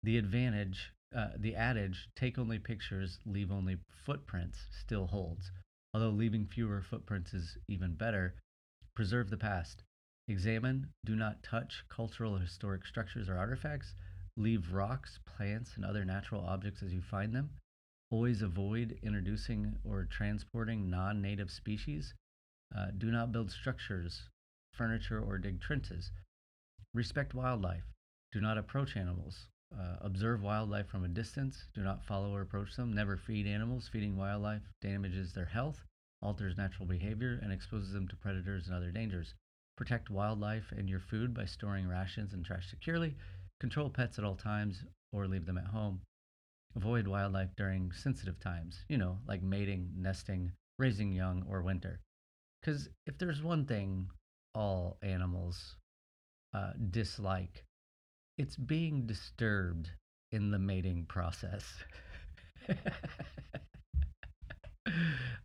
The 0.03 0.17
advantage 0.17 0.91
uh, 1.15 1.29
the 1.37 1.55
adage, 1.55 2.09
take 2.15 2.39
only 2.39 2.57
pictures, 2.57 3.19
leave 3.25 3.51
only 3.51 3.77
footprints, 4.05 4.65
still 4.71 5.07
holds. 5.07 5.51
Although 5.93 6.09
leaving 6.09 6.47
fewer 6.47 6.81
footprints 6.81 7.33
is 7.33 7.57
even 7.67 7.93
better, 7.93 8.35
preserve 8.95 9.29
the 9.29 9.37
past. 9.37 9.83
Examine, 10.27 10.87
do 11.05 11.15
not 11.15 11.43
touch 11.43 11.83
cultural 11.89 12.35
or 12.35 12.39
historic 12.39 12.85
structures 12.85 13.29
or 13.29 13.37
artifacts. 13.37 13.93
Leave 14.35 14.73
rocks, 14.73 15.19
plants, 15.25 15.75
and 15.75 15.85
other 15.85 16.03
natural 16.05 16.41
objects 16.45 16.81
as 16.81 16.93
you 16.93 17.01
find 17.01 17.33
them. 17.33 17.49
Always 18.09 18.41
avoid 18.41 18.99
introducing 19.03 19.77
or 19.83 20.05
transporting 20.05 20.89
non 20.89 21.21
native 21.21 21.51
species. 21.51 22.13
Uh, 22.75 22.87
do 22.97 23.11
not 23.11 23.31
build 23.31 23.51
structures, 23.51 24.29
furniture, 24.71 25.21
or 25.21 25.37
dig 25.37 25.61
trenches. 25.61 26.11
Respect 26.93 27.33
wildlife. 27.33 27.85
Do 28.31 28.41
not 28.41 28.57
approach 28.57 28.97
animals 28.97 29.47
uh, 29.79 29.95
observe 30.01 30.43
wildlife 30.43 30.87
from 30.87 31.03
a 31.03 31.07
distance. 31.07 31.67
Do 31.73 31.81
not 31.81 32.03
follow 32.03 32.33
or 32.33 32.41
approach 32.41 32.75
them. 32.75 32.93
Never 32.93 33.17
feed 33.17 33.47
animals. 33.47 33.87
Feeding 33.87 34.15
wildlife 34.17 34.61
damages 34.81 35.33
their 35.33 35.45
health, 35.45 35.83
alters 36.21 36.57
natural 36.57 36.87
behavior, 36.87 37.39
and 37.41 37.51
exposes 37.51 37.91
them 37.91 38.07
to 38.07 38.15
predators 38.15 38.67
and 38.67 38.75
other 38.75 38.91
dangers. 38.91 39.33
Protect 39.75 40.09
wildlife 40.09 40.71
and 40.71 40.87
your 40.87 40.99
food 40.99 41.33
by 41.33 41.45
storing 41.45 41.87
rations 41.87 42.33
and 42.33 42.45
trash 42.45 42.69
securely. 42.69 43.15
Control 43.63 43.89
pets 43.89 44.19
at 44.19 44.25
all 44.25 44.35
times 44.35 44.83
or 45.13 45.25
leave 45.25 45.45
them 45.45 45.57
at 45.57 45.67
home. 45.67 46.01
Avoid 46.75 47.07
wildlife 47.07 47.55
during 47.55 47.93
sensitive 47.93 48.37
times, 48.37 48.83
you 48.89 48.97
know, 48.97 49.19
like 49.25 49.41
mating, 49.41 49.89
nesting, 49.95 50.51
raising 50.77 51.13
young, 51.13 51.45
or 51.49 51.61
winter. 51.61 52.01
Because 52.59 52.89
if 53.07 53.17
there's 53.17 53.41
one 53.41 53.65
thing 53.65 54.09
all 54.53 54.97
animals 55.01 55.77
uh, 56.53 56.71
dislike, 56.91 57.63
it's 58.37 58.57
being 58.57 59.07
disturbed 59.07 59.89
in 60.33 60.51
the 60.51 60.59
mating 60.59 61.05
process. 61.05 61.63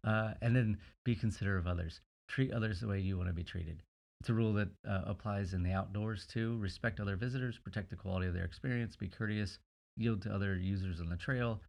uh, 0.03 0.35
and 0.43 0.57
then 0.57 0.77
be 1.05 1.15
considerate 1.15 1.61
of 1.61 1.69
others. 1.69 2.01
Treat 2.27 2.53
others 2.53 2.81
the 2.81 2.89
way 2.89 2.99
you 2.99 3.17
want 3.17 3.29
to 3.29 3.33
be 3.33 3.45
treated. 3.45 3.85
It's 4.21 4.31
a 4.31 4.35
rule 4.35 4.53
that 4.55 4.69
uh, 4.87 5.03
applies 5.07 5.55
in 5.55 5.63
the 5.63 5.73
outdoors 5.73 6.27
too. 6.27 6.59
Respect 6.59 6.99
other 6.99 7.17
visitors, 7.17 7.59
protect 7.59 7.91
the 7.91 7.97
quality 7.97 8.27
of 8.27 8.35
their 8.35 8.45
experience, 8.45 8.97
be 8.97 9.09
courteous, 9.09 9.59
yield 9.97 10.23
to 10.23 10.35
other 10.35 10.57
users 10.57 11.01
on 11.01 11.09
the 11.09 11.17
trail, 11.17 11.63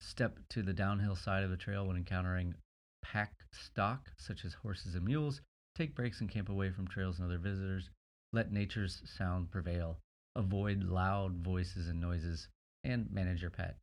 step 0.00 0.38
to 0.50 0.62
the 0.62 0.72
downhill 0.72 1.16
side 1.16 1.44
of 1.44 1.50
the 1.50 1.56
trail 1.56 1.86
when 1.86 1.96
encountering 1.96 2.54
pack 3.02 3.32
stock, 3.52 4.10
such 4.16 4.44
as 4.44 4.54
horses 4.54 4.94
and 4.94 5.04
mules, 5.04 5.40
take 5.74 5.94
breaks 5.94 6.20
and 6.20 6.30
camp 6.30 6.48
away 6.48 6.70
from 6.70 6.86
trails 6.86 7.18
and 7.18 7.26
other 7.26 7.38
visitors, 7.38 7.90
let 8.32 8.52
nature's 8.52 9.02
sound 9.04 9.50
prevail, 9.50 9.98
avoid 10.36 10.84
loud 10.84 11.36
voices 11.44 11.88
and 11.88 12.00
noises, 12.00 12.48
and 12.84 13.10
manage 13.12 13.42
your 13.42 13.50
pet. 13.50 13.76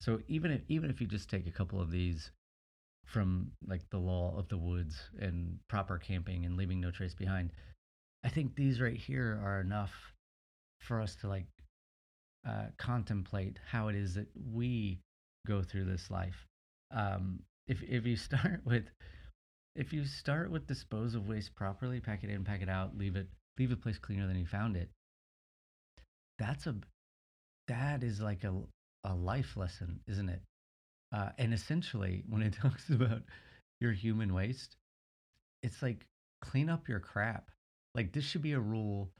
So 0.00 0.20
even 0.28 0.50
if 0.50 0.62
even 0.68 0.90
if 0.90 1.00
you 1.00 1.06
just 1.06 1.30
take 1.30 1.46
a 1.46 1.52
couple 1.52 1.80
of 1.80 1.90
these 1.90 2.30
from 3.04 3.52
like 3.66 3.82
the 3.90 3.98
law 3.98 4.34
of 4.36 4.48
the 4.48 4.58
woods 4.58 4.96
and 5.18 5.58
proper 5.68 5.98
camping 5.98 6.44
and 6.44 6.56
leaving 6.56 6.80
no 6.80 6.90
trace 6.90 7.14
behind, 7.14 7.50
I 8.24 8.28
think 8.28 8.56
these 8.56 8.80
right 8.80 8.96
here 8.96 9.40
are 9.44 9.60
enough 9.60 9.92
for 10.80 11.00
us 11.00 11.14
to 11.16 11.28
like 11.28 11.46
uh, 12.48 12.66
contemplate 12.78 13.58
how 13.70 13.88
it 13.88 13.96
is 13.96 14.14
that 14.14 14.28
we 14.52 15.00
go 15.46 15.62
through 15.62 15.84
this 15.84 16.10
life. 16.10 16.46
Um, 16.90 17.40
if 17.66 17.82
if 17.82 18.06
you 18.06 18.16
start 18.28 18.60
with 18.64 18.84
if 19.76 19.92
you 19.92 20.04
start 20.04 20.50
with 20.50 20.66
dispose 20.66 21.14
of 21.14 21.28
waste 21.28 21.54
properly, 21.54 22.00
pack 22.00 22.22
it 22.22 22.30
in, 22.30 22.44
pack 22.44 22.62
it 22.62 22.68
out, 22.68 22.96
leave 22.96 23.16
it 23.16 23.28
leave 23.58 23.72
a 23.72 23.76
place 23.76 23.98
cleaner 23.98 24.26
than 24.26 24.38
you 24.38 24.46
found 24.46 24.76
it. 24.76 24.90
That's 26.38 26.66
a 26.66 26.76
that 27.68 28.02
is 28.02 28.20
like 28.20 28.44
a 28.44 28.54
a 29.04 29.14
life 29.14 29.56
lesson, 29.56 30.00
isn't 30.06 30.28
it? 30.28 30.42
Uh, 31.12 31.30
and 31.38 31.54
essentially, 31.54 32.24
when 32.28 32.42
it 32.42 32.52
talks 32.62 32.90
about 32.90 33.22
your 33.80 33.92
human 33.92 34.32
waste, 34.34 34.76
it's 35.62 35.82
like 35.82 36.06
clean 36.40 36.68
up 36.68 36.88
your 36.88 37.00
crap. 37.00 37.50
Like 37.94 38.12
this 38.12 38.24
should 38.24 38.42
be 38.42 38.52
a 38.52 38.60
rule 38.60 39.10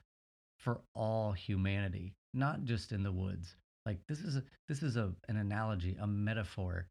for 0.59 0.81
all 0.95 1.33
humanity, 1.33 2.15
not 2.33 2.65
just 2.65 2.93
in 2.93 3.03
the 3.03 3.13
woods. 3.13 3.57
Like 3.87 3.99
this 4.09 4.21
is 4.21 4.37
a, 4.37 4.43
this 4.69 4.83
is 4.83 4.97
a 4.97 5.13
an 5.29 5.37
analogy, 5.37 5.97
a 6.01 6.07
metaphor 6.07 6.87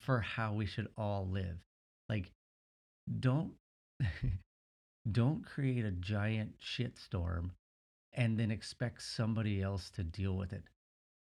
for 0.00 0.20
how 0.20 0.52
we 0.52 0.66
should 0.66 0.88
all 0.96 1.28
live. 1.30 1.56
Like 2.08 2.30
don't 3.20 3.52
don't 5.12 5.44
create 5.44 5.84
a 5.84 5.90
giant 5.90 6.52
shitstorm 6.60 7.50
and 8.12 8.38
then 8.38 8.50
expect 8.50 9.02
somebody 9.02 9.62
else 9.62 9.90
to 9.90 10.04
deal 10.04 10.34
with 10.36 10.52
it. 10.52 10.64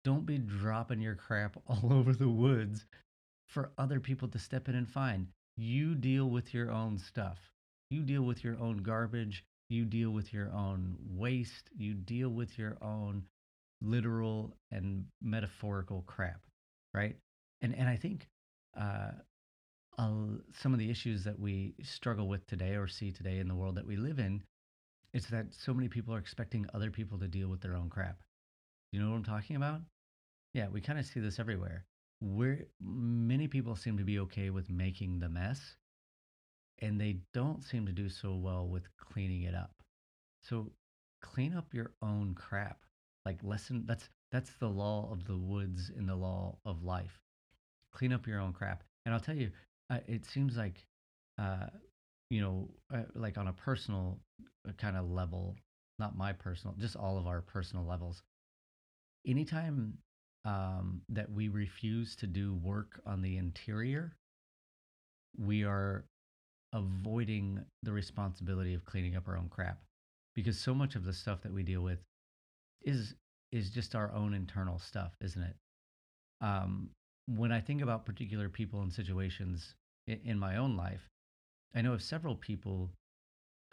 Don't 0.04 0.24
be 0.24 0.38
dropping 0.38 1.00
your 1.00 1.14
crap 1.14 1.56
all 1.66 1.92
over 1.92 2.12
the 2.12 2.28
woods 2.28 2.86
for 3.48 3.70
other 3.78 4.00
people 4.00 4.28
to 4.28 4.38
step 4.38 4.68
in 4.68 4.74
and 4.74 4.88
find. 4.88 5.28
You 5.56 5.94
deal 5.94 6.30
with 6.30 6.54
your 6.54 6.70
own 6.70 6.98
stuff. 6.98 7.38
You 7.90 8.02
deal 8.02 8.22
with 8.22 8.44
your 8.44 8.58
own 8.58 8.78
garbage. 8.78 9.44
You 9.70 9.84
deal 9.84 10.10
with 10.10 10.32
your 10.32 10.50
own 10.52 10.96
waste. 11.10 11.70
You 11.76 11.94
deal 11.94 12.28
with 12.28 12.58
your 12.58 12.76
own 12.82 13.24
literal 13.80 14.54
and 14.70 15.06
metaphorical 15.22 16.02
crap, 16.06 16.40
right? 16.94 17.16
And 17.60 17.74
and 17.74 17.88
I 17.88 17.96
think 17.96 18.28
uh, 18.78 19.12
uh, 19.98 20.38
some 20.54 20.72
of 20.72 20.78
the 20.78 20.90
issues 20.90 21.24
that 21.24 21.38
we 21.38 21.74
struggle 21.82 22.28
with 22.28 22.46
today 22.46 22.76
or 22.76 22.86
see 22.86 23.10
today 23.10 23.38
in 23.38 23.48
the 23.48 23.54
world 23.54 23.74
that 23.74 23.86
we 23.86 23.96
live 23.96 24.18
in 24.18 24.42
is 25.12 25.26
that 25.28 25.46
so 25.52 25.74
many 25.74 25.88
people 25.88 26.14
are 26.14 26.18
expecting 26.18 26.66
other 26.72 26.90
people 26.90 27.18
to 27.18 27.28
deal 27.28 27.48
with 27.48 27.60
their 27.60 27.74
own 27.74 27.88
crap. 27.88 28.18
You 28.92 29.00
know 29.00 29.10
what 29.10 29.16
I'm 29.16 29.24
talking 29.24 29.56
about? 29.56 29.80
Yeah, 30.54 30.68
we 30.68 30.80
kind 30.80 30.98
of 30.98 31.06
see 31.06 31.20
this 31.20 31.38
everywhere. 31.38 31.84
Where 32.20 32.66
many 32.80 33.48
people 33.48 33.76
seem 33.76 33.96
to 33.98 34.04
be 34.04 34.18
okay 34.20 34.50
with 34.50 34.70
making 34.70 35.20
the 35.20 35.28
mess, 35.28 35.76
and 36.80 37.00
they 37.00 37.18
don't 37.34 37.62
seem 37.62 37.86
to 37.86 37.92
do 37.92 38.08
so 38.08 38.34
well 38.34 38.66
with 38.66 38.84
cleaning 38.96 39.42
it 39.42 39.54
up. 39.54 39.72
So 40.42 40.72
clean 41.22 41.54
up 41.54 41.74
your 41.74 41.92
own 42.02 42.34
crap. 42.34 42.84
Like 43.24 43.42
lesson 43.42 43.84
that's 43.86 44.08
that's 44.32 44.52
the 44.54 44.68
law 44.68 45.10
of 45.12 45.26
the 45.26 45.36
woods 45.36 45.90
in 45.96 46.06
the 46.06 46.16
law 46.16 46.58
of 46.64 46.82
life. 46.82 47.20
Clean 47.92 48.12
up 48.12 48.26
your 48.26 48.40
own 48.40 48.52
crap. 48.52 48.84
And 49.04 49.14
I'll 49.14 49.20
tell 49.20 49.36
you, 49.36 49.50
uh, 49.90 49.98
it 50.06 50.24
seems 50.24 50.56
like 50.56 50.84
uh, 51.38 51.66
you 52.30 52.40
know, 52.40 52.68
uh, 52.92 53.04
like 53.14 53.38
on 53.38 53.48
a 53.48 53.52
personal 53.52 54.18
uh, 54.68 54.72
kind 54.72 54.96
of 54.96 55.10
level, 55.10 55.56
not 55.98 56.16
my 56.16 56.32
personal, 56.32 56.74
just 56.78 56.96
all 56.96 57.18
of 57.18 57.26
our 57.26 57.40
personal 57.40 57.84
levels. 57.84 58.22
Anytime 59.26 59.98
um, 60.44 61.02
that 61.08 61.30
we 61.30 61.48
refuse 61.48 62.16
to 62.16 62.26
do 62.26 62.54
work 62.54 63.00
on 63.06 63.22
the 63.22 63.36
interior, 63.36 64.12
we 65.36 65.64
are 65.64 66.04
avoiding 66.72 67.64
the 67.82 67.92
responsibility 67.92 68.74
of 68.74 68.84
cleaning 68.84 69.16
up 69.16 69.28
our 69.28 69.36
own 69.36 69.48
crap 69.48 69.78
because 70.34 70.58
so 70.58 70.74
much 70.74 70.94
of 70.94 71.04
the 71.04 71.12
stuff 71.12 71.42
that 71.42 71.52
we 71.52 71.62
deal 71.62 71.80
with 71.80 71.98
is 72.82 73.14
is 73.50 73.70
just 73.70 73.94
our 73.94 74.12
own 74.12 74.34
internal 74.34 74.78
stuff, 74.78 75.12
isn't 75.22 75.42
it? 75.42 75.56
Um, 76.40 76.90
when 77.26 77.50
I 77.50 77.60
think 77.60 77.80
about 77.80 78.04
particular 78.06 78.48
people 78.48 78.82
and 78.82 78.92
situations 78.92 79.74
in, 80.06 80.20
in 80.24 80.38
my 80.38 80.56
own 80.56 80.76
life, 80.76 81.08
I 81.74 81.80
know 81.80 81.94
of 81.94 82.02
several 82.02 82.36
people 82.36 82.90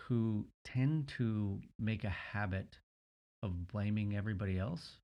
who 0.02 0.46
tend 0.64 1.08
to 1.18 1.60
make 1.80 2.04
a 2.04 2.10
habit 2.10 2.78
of 3.44 3.68
blaming 3.68 4.16
everybody 4.16 4.58
else, 4.58 4.98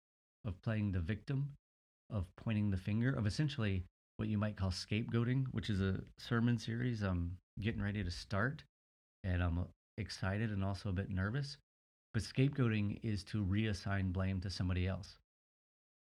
of 0.45 0.62
playing 0.62 0.91
the 0.91 1.00
victim, 1.00 1.51
of 2.10 2.25
pointing 2.36 2.69
the 2.69 2.77
finger, 2.77 3.12
of 3.12 3.25
essentially 3.25 3.83
what 4.17 4.27
you 4.27 4.38
might 4.38 4.57
call 4.57 4.69
scapegoating, 4.69 5.45
which 5.51 5.69
is 5.69 5.81
a 5.81 6.00
sermon 6.17 6.57
series 6.57 7.01
I'm 7.01 7.38
getting 7.60 7.81
ready 7.81 8.03
to 8.03 8.12
start. 8.12 8.63
And 9.24 9.41
I'm 9.41 9.65
excited 9.98 10.50
and 10.50 10.63
also 10.63 10.89
a 10.89 10.93
bit 10.93 11.10
nervous. 11.10 11.57
But 12.13 12.24
scapegoating 12.24 13.00
is 13.03 13.24
to 13.25 13.45
reassign 13.45 14.12
blame 14.12 14.41
to 14.41 14.50
somebody 14.50 14.88
else. 14.88 15.17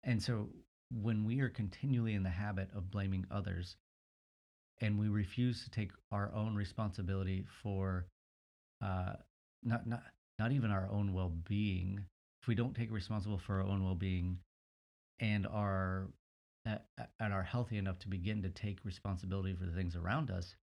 And 0.03 0.23
so 0.23 0.49
when 0.91 1.25
we 1.25 1.41
are 1.41 1.49
continually 1.49 2.15
in 2.15 2.23
the 2.23 2.31
habit 2.31 2.69
of 2.75 2.91
blaming 2.91 3.27
others 3.31 3.77
and 4.81 4.99
we 4.99 5.09
refuse 5.09 5.65
to 5.65 5.71
take 5.71 5.93
our 6.11 6.33
own 6.35 6.55
responsibility 6.55 7.45
for 7.63 8.07
uh, 8.83 9.15
not, 9.63 9.87
not, 9.87 10.03
not 10.39 10.53
even 10.53 10.71
our 10.71 10.89
own 10.91 11.13
well 11.13 11.33
being, 11.49 12.05
if 12.45 12.49
we 12.49 12.55
don't 12.55 12.75
take 12.75 12.93
responsible 12.93 13.39
for 13.39 13.55
our 13.55 13.67
own 13.67 13.83
well 13.83 13.95
being 13.95 14.39
and 15.19 15.47
are 15.47 16.09
uh, 16.67 16.77
and 17.19 17.33
are 17.33 17.43
healthy 17.43 17.79
enough 17.79 17.99
to 18.01 18.09
begin 18.09 18.43
to 18.43 18.51
take 18.51 18.85
responsibility 18.85 19.55
for 19.55 19.65
the 19.65 19.73
things 19.73 19.97
around 19.97 20.31
us, 20.31 20.55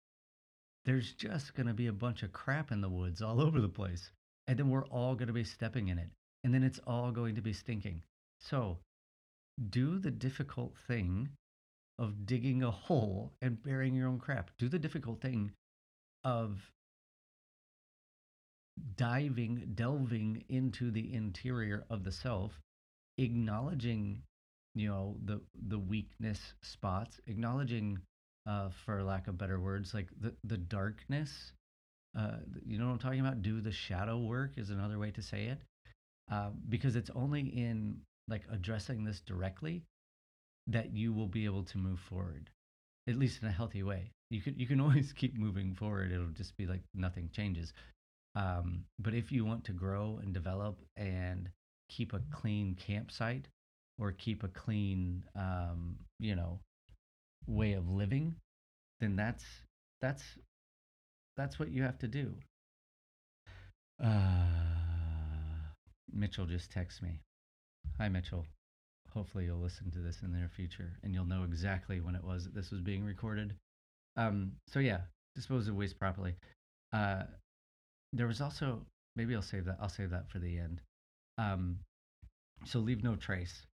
there's 0.85 1.15
just 1.15 1.55
going 1.55 1.69
to 1.69 1.73
be 1.73 1.87
a 1.87 1.93
bunch 1.93 2.23
of 2.23 2.35
crap 2.35 2.71
in 2.71 2.83
the 2.83 2.89
woods 2.91 3.23
all 3.23 3.41
over 3.47 3.63
the 3.63 3.69
place. 3.69 4.11
And 4.47 4.59
then 4.59 4.69
we're 4.69 4.87
all 4.89 5.15
going 5.15 5.29
to 5.29 5.33
be 5.33 5.45
stepping 5.45 5.89
in 5.89 5.99
it. 5.99 6.11
And 6.45 6.53
then 6.53 6.63
it's 6.63 6.81
all 6.87 7.13
going 7.13 7.37
to 7.37 7.43
be 7.43 7.55
stinking. 7.55 8.03
So 8.41 8.77
do 9.71 9.99
the 9.99 10.11
difficult 10.11 10.77
thing 10.87 11.31
of 11.99 12.27
digging 12.27 12.63
a 12.63 12.71
hole 12.71 13.33
and 13.41 13.63
burying 13.63 13.95
your 13.95 14.09
own 14.09 14.19
crap. 14.19 14.51
Do 14.59 14.69
the 14.69 14.79
difficult 14.79 15.23
thing 15.23 15.53
of 16.25 16.61
diving, 18.97 19.73
delving 19.75 20.45
into 20.49 20.91
the 20.91 21.13
interior 21.13 21.85
of 21.91 22.05
the 22.05 22.13
self, 22.13 22.61
acknowledging, 23.19 24.23
you 24.75 24.89
know, 24.89 25.17
the 25.25 25.41
the 25.69 25.79
weakness 25.79 26.55
spots, 26.63 27.21
acknowledging, 27.27 27.99
uh, 28.47 28.69
for 28.85 29.03
lack 29.03 29.29
of 29.29 29.39
better 29.39 29.61
words, 29.61 29.95
like 29.95 30.09
the 30.21 30.35
the 30.45 30.59
darkness. 30.59 31.53
Uh, 32.17 32.39
you 32.67 32.79
know 32.79 32.87
what 32.87 32.93
I'm 32.93 32.99
talking 32.99 33.21
about? 33.21 33.43
Do 33.43 33.61
the 33.61 33.71
shadow 33.73 34.19
work 34.19 34.53
is 34.57 34.71
another 34.71 34.99
way 34.99 35.13
to 35.13 35.23
say 35.23 35.47
it, 35.47 35.61
uh, 36.31 36.51
because 36.69 36.97
it's 36.97 37.11
only 37.15 37.43
in 37.43 38.01
like 38.29 38.43
addressing 38.51 39.05
this 39.05 39.21
directly 39.21 39.83
that 40.67 40.95
you 40.95 41.13
will 41.13 41.27
be 41.27 41.45
able 41.45 41.65
to 41.65 41.79
move 41.79 41.99
forward, 41.99 42.51
at 43.09 43.17
least 43.17 43.43
in 43.43 43.49
a 43.49 43.53
healthy 43.53 43.83
way. 43.83 44.11
You 44.31 44.41
can 44.41 44.59
you 44.59 44.67
can 44.67 44.81
always 44.83 45.13
keep 45.13 45.37
moving 45.37 45.75
forward. 45.75 46.13
It'll 46.13 46.27
just 46.29 46.57
be 46.57 46.67
like 46.67 46.83
nothing 46.95 47.31
changes. 47.33 47.73
Um, 48.35 48.85
but 48.99 49.15
if 49.15 49.33
you 49.33 49.45
want 49.45 49.65
to 49.65 49.73
grow 49.73 50.21
and 50.23 50.33
develop 50.33 50.79
and 50.97 51.49
keep 51.89 52.13
a 52.13 52.21
clean 52.31 52.77
campsite 52.77 53.49
or 53.99 54.13
keep 54.13 54.45
a 54.45 54.49
clean, 54.49 55.25
um, 55.35 55.97
you 56.19 56.37
know, 56.37 56.61
way 57.47 57.73
of 57.73 57.89
living, 57.89 58.37
then 59.01 59.17
that's 59.17 59.45
that's 60.01 60.23
that's 61.37 61.59
what 61.59 61.71
you 61.71 61.83
have 61.83 61.99
to 61.99 62.09
do. 62.09 62.35
Uh, 64.03 64.09
Mitchell 66.13 66.47
just 66.47 66.71
texts 66.71 67.03
me. 67.03 67.21
Hi, 67.99 68.09
Mitchell. 68.09 68.47
Hopefully, 69.13 69.45
you'll 69.47 69.59
listen 69.59 69.91
to 69.91 69.99
this 69.99 70.23
in 70.23 70.33
the 70.33 70.39
near 70.39 70.49
future 70.49 70.93
and 71.03 71.13
you'll 71.13 71.27
know 71.27 71.45
exactly 71.45 72.01
when 72.01 72.15
it 72.15 72.25
was 72.25 72.45
that 72.45 72.55
this 72.55 72.71
was 72.71 72.81
being 72.81 73.05
recorded. 73.05 73.55
Um, 74.17 74.53
so, 74.69 74.79
yeah, 74.79 75.01
dispose 75.35 75.69
of 75.69 75.75
waste 75.75 75.99
properly. 75.99 76.37
Uh, 76.93 77.25
there 78.13 78.27
was 78.27 78.41
also, 78.41 78.83
maybe 79.17 79.35
I'll 79.35 79.43
save 79.43 79.65
that. 79.67 79.79
I'll 79.81 79.89
save 79.89 80.11
that 80.11 80.29
for 80.29 80.39
the 80.39 80.59
end. 80.59 80.81
Um, 81.39 81.79
so, 82.65 82.79
leave 82.79 83.03
no 83.03 83.17
trace. 83.17 83.67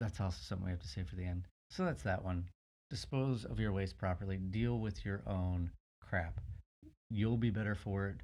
That's 0.00 0.20
also 0.20 0.38
something 0.40 0.64
we 0.64 0.70
have 0.70 0.80
to 0.80 0.88
say 0.88 1.02
for 1.04 1.16
the 1.16 1.26
end. 1.26 1.46
So, 1.70 1.84
that's 1.84 2.02
that 2.02 2.24
one. 2.24 2.44
Dispose 2.90 3.44
of 3.44 3.60
your 3.60 3.72
waste 3.72 3.98
properly. 3.98 4.38
Deal 4.38 4.78
with 4.78 5.04
your 5.04 5.22
own 5.26 5.70
crap. 6.00 6.40
You'll 7.10 7.36
be 7.36 7.50
better 7.50 7.74
for 7.74 8.08
it. 8.08 8.16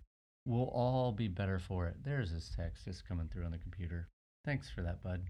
We'll 0.46 0.68
all 0.68 1.12
be 1.12 1.28
better 1.28 1.58
for 1.58 1.86
it. 1.86 1.96
There's 2.02 2.32
this 2.32 2.50
text 2.56 2.84
just 2.84 3.06
coming 3.08 3.28
through 3.28 3.44
on 3.44 3.50
the 3.50 3.58
computer. 3.58 4.08
Thanks 4.44 4.70
for 4.70 4.82
that, 4.82 5.02
bud. 5.02 5.22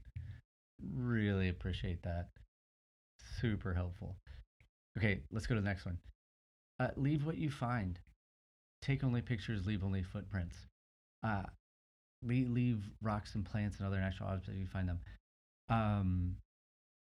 Really 0.93 1.49
appreciate 1.49 2.03
that. 2.03 2.29
Super 3.41 3.75
helpful. 3.75 4.17
Okay, 4.99 5.21
let's 5.31 5.47
go 5.47 5.55
to 5.55 5.61
the 5.61 5.67
next 5.67 5.85
one. 5.85 5.99
Uh, 6.81 6.89
leave 6.97 7.25
what 7.25 7.39
you 7.39 7.51
find. 7.51 7.99
Take 8.85 9.03
only 9.03 9.23
pictures, 9.23 9.67
leave 9.67 9.83
only 9.83 10.03
footprints. 10.03 10.57
Uh, 11.23 11.45
leave, 12.23 12.51
leave 12.51 12.85
rocks 13.03 13.35
and 13.35 13.45
plants 13.45 13.79
and 13.79 13.87
other 13.87 13.99
natural 13.99 14.29
objects 14.29 14.51
if 14.51 14.61
you 14.61 14.67
find 14.67 14.89
them. 14.89 15.01
Um, 15.71 16.37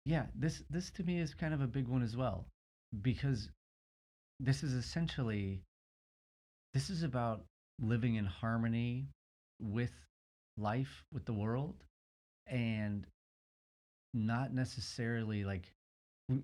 yeah, 0.04 0.26
this 0.34 0.62
this 0.68 0.90
to 0.92 1.02
me 1.02 1.20
is 1.20 1.32
kind 1.32 1.54
of 1.54 1.62
a 1.62 1.66
big 1.66 1.88
one 1.88 2.02
as 2.02 2.16
well, 2.16 2.46
because 3.00 3.48
this 4.38 4.62
is 4.62 4.74
essentially 4.74 5.62
this 6.74 6.90
is 6.90 7.02
about 7.02 7.44
living 7.80 8.16
in 8.16 8.26
harmony 8.26 9.06
with 9.58 9.92
life, 10.58 11.04
with 11.12 11.24
the 11.24 11.32
world, 11.32 11.76
and 12.46 13.06
not 14.12 14.52
necessarily 14.52 15.44
like 15.44 15.72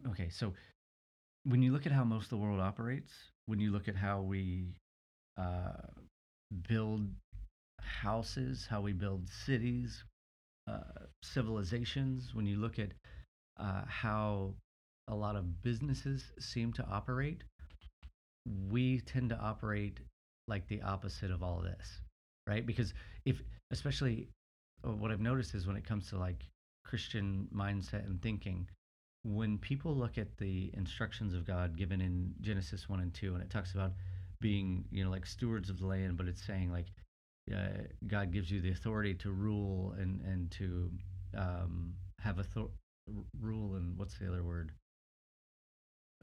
okay 0.08 0.28
so 0.28 0.52
when 1.44 1.62
you 1.62 1.72
look 1.72 1.84
at 1.86 1.92
how 1.92 2.04
most 2.04 2.24
of 2.24 2.30
the 2.30 2.36
world 2.36 2.60
operates 2.60 3.12
when 3.46 3.58
you 3.58 3.72
look 3.72 3.88
at 3.88 3.96
how 3.96 4.20
we 4.20 4.72
uh, 5.38 5.72
build 6.68 7.08
houses 7.80 8.66
how 8.68 8.80
we 8.80 8.92
build 8.92 9.28
cities 9.28 10.04
uh, 10.68 11.06
civilizations. 11.22 12.34
When 12.34 12.46
you 12.46 12.58
look 12.58 12.78
at 12.78 12.90
uh, 13.58 13.82
how 13.86 14.54
a 15.08 15.14
lot 15.14 15.36
of 15.36 15.62
businesses 15.62 16.24
seem 16.38 16.72
to 16.72 16.84
operate 16.84 17.44
we 18.70 19.00
tend 19.00 19.30
to 19.30 19.36
operate 19.38 19.98
like 20.48 20.66
the 20.68 20.82
opposite 20.82 21.30
of 21.30 21.42
all 21.42 21.60
this 21.60 22.00
right? 22.46 22.64
Because 22.64 22.94
if 23.24 23.42
especially 23.70 24.28
uh, 24.86 24.92
what 24.92 25.10
i've 25.10 25.20
noticed 25.20 25.54
is 25.54 25.66
when 25.66 25.76
it 25.76 25.84
comes 25.84 26.08
to 26.10 26.18
like 26.18 26.46
Christian 26.84 27.48
mindset 27.54 28.06
and 28.06 28.22
thinking, 28.22 28.68
when 29.24 29.58
people 29.58 29.94
look 29.94 30.18
at 30.18 30.36
the 30.38 30.70
instructions 30.74 31.34
of 31.34 31.44
God 31.44 31.76
given 31.76 32.00
in 32.00 32.32
Genesis 32.40 32.88
1 32.88 33.00
and 33.00 33.12
2, 33.12 33.34
and 33.34 33.42
it 33.42 33.50
talks 33.50 33.74
about 33.74 33.92
being, 34.40 34.84
you 34.90 35.04
know, 35.04 35.10
like 35.10 35.26
stewards 35.26 35.70
of 35.70 35.78
the 35.78 35.86
land, 35.86 36.16
but 36.16 36.26
it's 36.26 36.44
saying 36.44 36.70
like 36.70 36.86
uh, 37.52 37.82
God 38.06 38.32
gives 38.32 38.50
you 38.50 38.60
the 38.60 38.70
authority 38.70 39.14
to 39.14 39.30
rule 39.30 39.94
and, 39.98 40.20
and 40.22 40.50
to 40.52 40.90
um, 41.36 41.94
have 42.20 42.38
author- 42.38 42.72
rule 43.40 43.76
and 43.76 43.96
what's 43.96 44.18
the 44.18 44.28
other 44.28 44.42
word? 44.42 44.72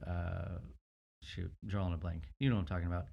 Uh, 0.06 0.60
shoot, 1.24 1.52
drawing 1.66 1.94
a 1.94 1.98
blank. 1.98 2.24
You 2.40 2.50
know 2.50 2.56
what 2.56 2.62
I'm 2.62 2.68
talking 2.68 2.88
about. 2.88 3.06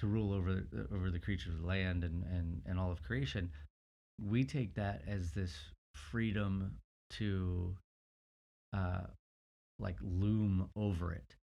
To 0.00 0.06
rule 0.06 0.32
over 0.32 0.54
the, 0.54 0.86
over 0.94 1.10
the 1.10 1.18
creatures 1.18 1.54
of 1.54 1.62
the 1.62 1.66
land 1.66 2.04
and, 2.04 2.22
and, 2.24 2.60
and 2.66 2.78
all 2.78 2.92
of 2.92 3.02
creation. 3.02 3.50
We 4.22 4.44
take 4.44 4.74
that 4.74 5.02
as 5.08 5.32
this 5.32 5.54
freedom 5.94 6.76
to 7.18 7.74
uh, 8.74 9.06
like 9.78 9.96
loom 10.02 10.68
over 10.76 11.12
it 11.12 11.34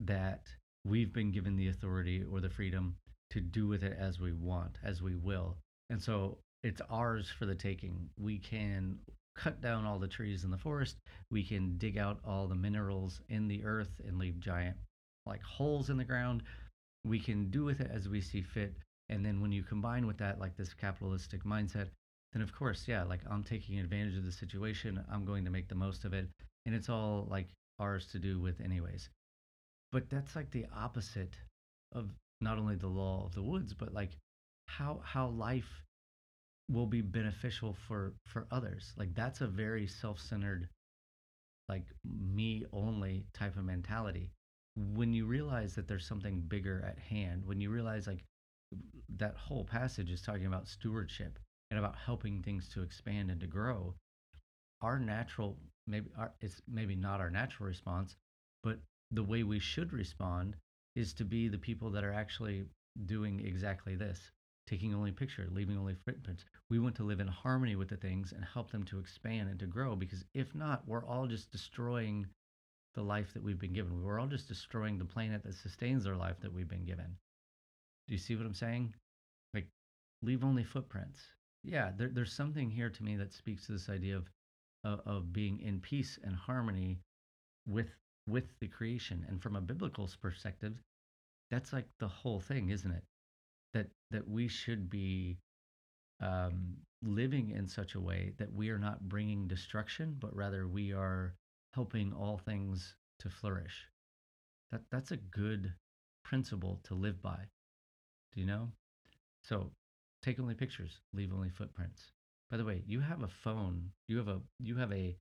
that 0.00 0.42
we've 0.86 1.12
been 1.12 1.32
given 1.32 1.56
the 1.56 1.68
authority 1.68 2.24
or 2.30 2.40
the 2.40 2.50
freedom 2.50 2.96
to 3.30 3.40
do 3.40 3.66
with 3.66 3.82
it 3.82 3.96
as 3.98 4.20
we 4.20 4.32
want, 4.32 4.78
as 4.84 5.02
we 5.02 5.16
will. 5.16 5.56
And 5.90 6.02
so 6.02 6.38
it's 6.62 6.80
ours 6.90 7.28
for 7.38 7.46
the 7.46 7.54
taking. 7.54 8.08
We 8.18 8.38
can 8.38 8.98
cut 9.36 9.60
down 9.60 9.84
all 9.84 9.98
the 9.98 10.08
trees 10.08 10.44
in 10.44 10.50
the 10.50 10.58
forest. 10.58 10.96
We 11.30 11.44
can 11.44 11.76
dig 11.78 11.98
out 11.98 12.20
all 12.26 12.46
the 12.46 12.54
minerals 12.54 13.20
in 13.28 13.48
the 13.48 13.64
earth 13.64 14.00
and 14.06 14.18
leave 14.18 14.40
giant 14.40 14.76
like 15.26 15.42
holes 15.42 15.90
in 15.90 15.96
the 15.96 16.04
ground. 16.04 16.42
We 17.04 17.18
can 17.18 17.50
do 17.50 17.64
with 17.64 17.80
it 17.80 17.90
as 17.92 18.08
we 18.08 18.20
see 18.20 18.42
fit. 18.42 18.74
And 19.08 19.24
then 19.24 19.40
when 19.40 19.52
you 19.52 19.62
combine 19.62 20.06
with 20.06 20.18
that, 20.18 20.40
like 20.40 20.56
this 20.56 20.74
capitalistic 20.74 21.44
mindset, 21.44 21.88
then 22.32 22.42
of 22.42 22.54
course, 22.54 22.84
yeah, 22.86 23.04
like 23.04 23.20
I'm 23.30 23.44
taking 23.44 23.78
advantage 23.78 24.16
of 24.16 24.24
the 24.24 24.32
situation. 24.32 25.04
I'm 25.12 25.24
going 25.24 25.44
to 25.44 25.50
make 25.50 25.68
the 25.68 25.74
most 25.74 26.04
of 26.04 26.12
it. 26.12 26.28
And 26.64 26.74
it's 26.74 26.88
all 26.88 27.26
like 27.30 27.48
ours 27.78 28.06
to 28.12 28.18
do 28.18 28.40
with, 28.40 28.60
anyways. 28.60 29.08
But 29.96 30.10
that's 30.10 30.36
like 30.36 30.50
the 30.50 30.66
opposite 30.76 31.38
of 31.92 32.10
not 32.42 32.58
only 32.58 32.76
the 32.76 32.86
law 32.86 33.24
of 33.24 33.34
the 33.34 33.42
woods, 33.42 33.72
but 33.72 33.94
like 33.94 34.10
how 34.66 35.00
how 35.02 35.28
life 35.28 35.82
will 36.70 36.84
be 36.84 37.00
beneficial 37.00 37.72
for 37.88 38.12
for 38.26 38.46
others. 38.50 38.92
Like 38.98 39.14
that's 39.14 39.40
a 39.40 39.46
very 39.46 39.86
self-centered, 39.86 40.68
like 41.70 41.86
me 42.04 42.66
only 42.74 43.24
type 43.32 43.56
of 43.56 43.64
mentality. 43.64 44.32
When 44.76 45.14
you 45.14 45.24
realize 45.24 45.74
that 45.76 45.88
there's 45.88 46.06
something 46.06 46.42
bigger 46.46 46.84
at 46.86 46.98
hand, 46.98 47.46
when 47.46 47.62
you 47.62 47.70
realize 47.70 48.06
like 48.06 48.22
that 49.16 49.34
whole 49.36 49.64
passage 49.64 50.10
is 50.10 50.20
talking 50.20 50.44
about 50.44 50.68
stewardship 50.68 51.38
and 51.70 51.78
about 51.78 51.96
helping 51.96 52.42
things 52.42 52.68
to 52.74 52.82
expand 52.82 53.30
and 53.30 53.40
to 53.40 53.46
grow, 53.46 53.94
our 54.82 54.98
natural 54.98 55.56
maybe 55.86 56.10
our, 56.18 56.34
it's 56.42 56.60
maybe 56.68 56.96
not 56.96 57.18
our 57.18 57.30
natural 57.30 57.66
response, 57.66 58.14
but 58.62 58.78
the 59.10 59.22
way 59.22 59.42
we 59.42 59.58
should 59.58 59.92
respond 59.92 60.56
is 60.94 61.12
to 61.14 61.24
be 61.24 61.48
the 61.48 61.58
people 61.58 61.90
that 61.90 62.04
are 62.04 62.12
actually 62.12 62.64
doing 63.04 63.44
exactly 63.44 63.94
this 63.94 64.30
taking 64.66 64.94
only 64.94 65.12
picture 65.12 65.46
leaving 65.50 65.78
only 65.78 65.94
footprints. 66.04 66.44
We 66.70 66.78
want 66.78 66.96
to 66.96 67.04
live 67.04 67.20
in 67.20 67.28
harmony 67.28 67.76
with 67.76 67.88
the 67.88 67.96
things 67.96 68.32
and 68.32 68.44
help 68.44 68.70
them 68.70 68.84
to 68.84 68.98
expand 68.98 69.48
and 69.48 69.58
to 69.60 69.66
grow 69.66 69.94
because 69.94 70.24
if 70.34 70.54
not 70.54 70.82
we're 70.86 71.04
all 71.04 71.26
just 71.26 71.50
destroying 71.52 72.26
the 72.94 73.02
life 73.02 73.32
that 73.34 73.42
we've 73.42 73.58
been 73.58 73.74
given. 73.74 74.02
We're 74.02 74.18
all 74.18 74.26
just 74.26 74.48
destroying 74.48 74.98
the 74.98 75.04
planet 75.04 75.42
that 75.44 75.54
sustains 75.54 76.06
our 76.06 76.16
life 76.16 76.40
that 76.40 76.52
we've 76.52 76.68
been 76.68 76.84
given. 76.84 77.16
Do 78.08 78.14
you 78.14 78.18
see 78.18 78.34
what 78.34 78.46
i'm 78.46 78.54
saying? 78.54 78.94
Like 79.54 79.68
leave 80.22 80.42
only 80.42 80.64
footprints. 80.64 81.20
Yeah, 81.62 81.92
there, 81.96 82.08
there's 82.08 82.32
something 82.32 82.70
here 82.70 82.90
to 82.90 83.02
me 83.02 83.16
that 83.16 83.32
speaks 83.32 83.66
to 83.66 83.72
this 83.72 83.88
idea 83.88 84.16
of, 84.16 84.28
of 84.84 85.00
of 85.06 85.32
being 85.32 85.60
in 85.60 85.80
peace 85.80 86.18
and 86.24 86.34
harmony 86.34 86.98
with 87.66 87.88
with 88.28 88.58
the 88.60 88.68
creation. 88.68 89.24
And 89.28 89.42
from 89.42 89.56
a 89.56 89.60
biblical 89.60 90.08
perspective, 90.20 90.74
that's 91.50 91.72
like 91.72 91.88
the 91.98 92.08
whole 92.08 92.40
thing, 92.40 92.70
isn't 92.70 92.90
it? 92.90 93.04
That 93.74 93.88
that 94.10 94.28
we 94.28 94.48
should 94.48 94.90
be 94.90 95.38
um, 96.20 96.76
living 97.02 97.50
in 97.50 97.68
such 97.68 97.94
a 97.94 98.00
way 98.00 98.32
that 98.38 98.52
we 98.52 98.70
are 98.70 98.78
not 98.78 99.08
bringing 99.08 99.48
destruction, 99.48 100.16
but 100.18 100.34
rather 100.34 100.66
we 100.68 100.92
are 100.92 101.34
helping 101.74 102.12
all 102.12 102.38
things 102.38 102.96
to 103.20 103.30
flourish. 103.30 103.88
That 104.70 104.82
that's 104.90 105.10
a 105.10 105.16
good 105.16 105.74
principle 106.22 106.80
to 106.84 106.94
live 106.94 107.20
by. 107.20 107.48
Do 108.32 108.40
you 108.40 108.46
know? 108.46 108.72
So 109.42 109.72
Take 110.22 110.40
only 110.40 110.54
pictures, 110.54 111.00
leave 111.12 111.32
only 111.32 111.50
footprints. 111.50 112.12
By 112.50 112.56
the 112.56 112.64
way, 112.64 112.82
you 112.86 113.00
have 113.00 113.22
a 113.22 113.28
phone, 113.28 113.92
you 114.08 114.18
have 114.18 114.28
a 114.28 114.42
you 114.58 114.76
have 114.76 114.92
a 114.92 115.16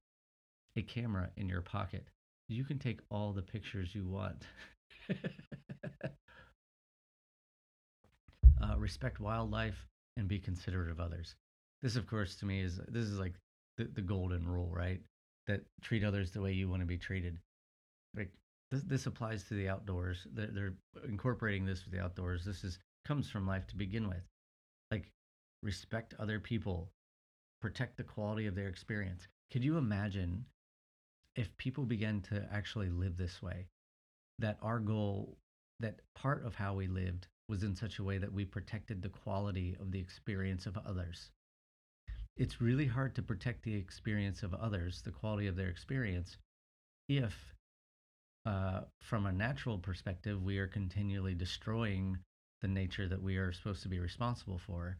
a 0.75 0.81
camera 0.83 1.31
in 1.37 1.49
your 1.49 1.61
pocket. 1.61 2.09
You 2.47 2.63
can 2.63 2.77
take 2.77 2.99
all 3.09 3.33
the 3.33 3.41
pictures 3.41 3.95
you 3.95 4.05
want. 4.07 4.43
uh, 8.61 8.77
respect 8.77 9.19
wildlife 9.19 9.87
and 10.17 10.27
be 10.27 10.39
considerate 10.39 10.91
of 10.91 10.99
others. 10.99 11.35
This, 11.81 11.95
of 11.95 12.07
course, 12.07 12.35
to 12.37 12.45
me 12.45 12.61
is 12.61 12.79
this 12.87 13.05
is 13.05 13.19
like 13.19 13.33
the, 13.77 13.85
the 13.85 14.01
golden 14.01 14.47
rule, 14.47 14.71
right? 14.73 15.01
That 15.47 15.61
treat 15.81 16.03
others 16.03 16.31
the 16.31 16.41
way 16.41 16.53
you 16.53 16.69
want 16.69 16.81
to 16.81 16.87
be 16.87 16.97
treated. 16.97 17.37
Like 18.15 18.31
this, 18.71 18.81
this 18.83 19.05
applies 19.05 19.43
to 19.45 19.55
the 19.55 19.69
outdoors. 19.69 20.27
They're, 20.33 20.47
they're 20.47 20.73
incorporating 21.07 21.65
this 21.65 21.83
with 21.83 21.93
the 21.93 22.03
outdoors. 22.03 22.45
This 22.45 22.63
is 22.63 22.79
comes 23.05 23.29
from 23.29 23.45
life 23.45 23.67
to 23.67 23.75
begin 23.75 24.07
with 24.07 24.23
like 24.91 25.11
respect 25.61 26.15
other 26.19 26.39
people, 26.39 26.89
protect 27.61 27.97
the 27.97 28.03
quality 28.03 28.47
of 28.47 28.55
their 28.55 28.67
experience. 28.67 29.27
Could 29.51 29.63
you 29.63 29.77
imagine 29.77 30.45
if 31.35 31.55
people 31.57 31.85
began 31.85 32.21
to 32.21 32.47
actually 32.51 32.89
live 32.89 33.17
this 33.17 33.41
way? 33.41 33.67
That 34.39 34.57
our 34.61 34.79
goal, 34.79 35.37
that 35.79 36.01
part 36.15 36.45
of 36.45 36.55
how 36.55 36.73
we 36.75 36.87
lived 36.87 37.27
was 37.47 37.63
in 37.63 37.75
such 37.75 37.99
a 37.99 38.03
way 38.03 38.17
that 38.17 38.33
we 38.33 38.45
protected 38.45 39.01
the 39.01 39.09
quality 39.09 39.75
of 39.79 39.91
the 39.91 39.99
experience 39.99 40.65
of 40.65 40.77
others. 40.77 41.31
it's 42.37 42.61
really 42.61 42.85
hard 42.87 43.15
to 43.15 43.21
protect 43.21 43.63
the 43.63 43.73
experience 43.75 44.43
of 44.43 44.53
others, 44.53 45.01
the 45.03 45.11
quality 45.11 45.47
of 45.47 45.55
their 45.55 45.69
experience, 45.69 46.37
if 47.07 47.53
uh, 48.45 48.81
from 49.01 49.25
a 49.25 49.31
natural 49.31 49.77
perspective, 49.79 50.43
we 50.43 50.59
are 50.59 50.67
continually 50.67 51.33
destroying 51.33 52.17
the 52.61 52.67
nature 52.67 53.07
that 53.07 53.21
we 53.21 53.37
are 53.37 53.51
supposed 53.51 53.81
to 53.83 53.89
be 53.89 53.99
responsible 53.99 54.59
for. 54.59 54.97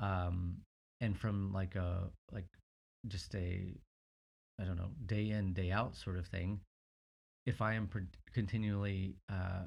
Um, 0.00 0.56
and 1.00 1.18
from 1.18 1.52
like 1.52 1.74
a 1.74 2.10
like 2.32 2.46
just 3.06 3.34
a 3.34 3.74
I 4.58 4.64
don't 4.64 4.76
know 4.76 4.90
day 5.06 5.30
in 5.30 5.52
day 5.52 5.70
out 5.70 5.96
sort 5.96 6.18
of 6.18 6.26
thing. 6.26 6.60
If 7.44 7.60
I 7.60 7.74
am 7.74 7.88
continually 8.32 9.14
uh, 9.30 9.64